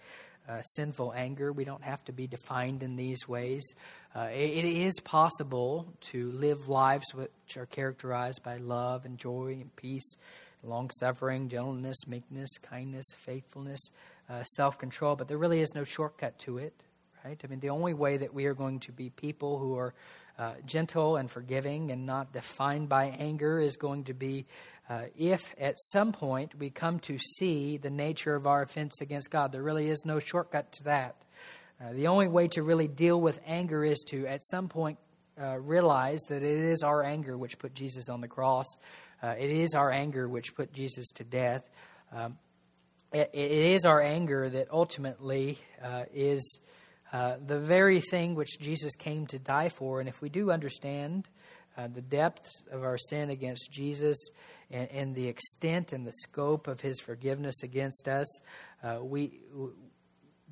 [0.49, 1.53] uh, sinful anger.
[1.53, 3.75] We don't have to be defined in these ways.
[4.15, 9.59] Uh, it, it is possible to live lives which are characterized by love and joy
[9.61, 10.17] and peace,
[10.63, 13.81] long suffering, gentleness, meekness, kindness, faithfulness,
[14.31, 16.75] uh, self control, but there really is no shortcut to it,
[17.25, 17.41] right?
[17.43, 19.95] I mean, the only way that we are going to be people who are
[20.39, 24.47] uh, gentle and forgiving and not defined by anger is going to be
[24.89, 29.31] uh, if at some point we come to see the nature of our offense against
[29.31, 29.53] God.
[29.53, 31.17] There really is no shortcut to that.
[31.81, 34.99] Uh, the only way to really deal with anger is to, at some point,
[35.41, 38.67] uh, realize that it is our anger which put Jesus on the cross.
[39.23, 41.69] Uh, it is our anger which put Jesus to death.
[42.15, 42.39] Um,
[43.13, 46.61] it, it is our anger that ultimately uh, is
[47.13, 50.01] uh, the very thing which Jesus came to die for.
[50.01, 51.29] And if we do understand
[51.77, 54.31] uh, the depths of our sin against Jesus
[54.71, 58.27] and, and, the extent and the scope of his forgiveness against us,
[58.83, 59.41] uh, we,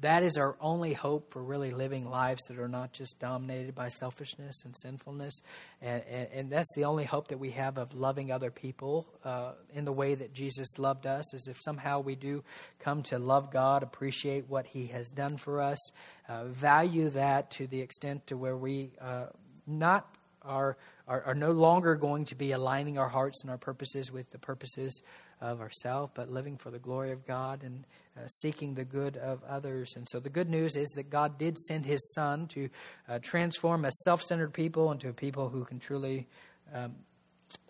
[0.01, 3.89] that is our only hope for really living lives that are not just dominated by
[3.89, 5.41] selfishness and sinfulness.
[5.81, 9.53] And, and, and that's the only hope that we have of loving other people uh,
[9.73, 12.43] in the way that Jesus loved us, is if somehow we do
[12.81, 15.79] come to love God, appreciate what He has done for us,
[16.29, 19.27] uh, value that to the extent to where we uh,
[19.67, 20.07] not
[20.45, 20.77] are,
[21.09, 24.39] are, are no longer going to be aligning our hearts and our purposes with the
[24.39, 25.03] purposes
[25.41, 27.85] of ourselves, but living for the glory of God and
[28.17, 29.95] uh, seeking the good of others.
[29.97, 32.69] And so the good news is that God did send His Son to
[33.09, 36.27] uh, transform a self centered people into a people who can truly
[36.73, 36.95] um,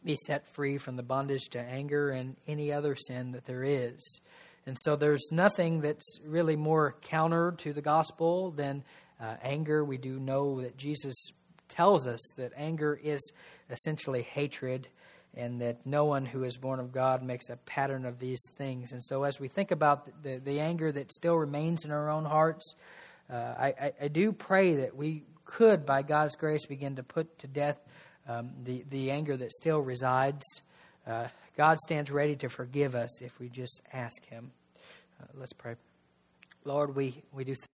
[0.05, 4.21] be set free from the bondage to anger and any other sin that there is.
[4.67, 8.83] And so there's nothing that's really more counter to the gospel than
[9.21, 9.85] uh, anger.
[9.85, 11.15] We do know that Jesus
[11.69, 13.33] tells us that anger is
[13.71, 14.89] essentially hatred
[15.37, 18.93] and that no one who is born of God makes a pattern of these things.
[18.93, 22.25] And so, as we think about the, the anger that still remains in our own
[22.25, 22.75] hearts,
[23.31, 27.39] uh, I, I, I, do pray that we could, by God's grace, begin to put
[27.39, 27.79] to death
[28.29, 30.45] um, the, the anger that still resides.
[31.07, 34.53] Uh, God stands ready to forgive us if we just ask Him.
[35.21, 35.77] Uh, let's pray.
[36.65, 37.55] Lord, we, we do.
[37.55, 37.74] Th-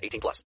[0.01, 0.39] 18 plus.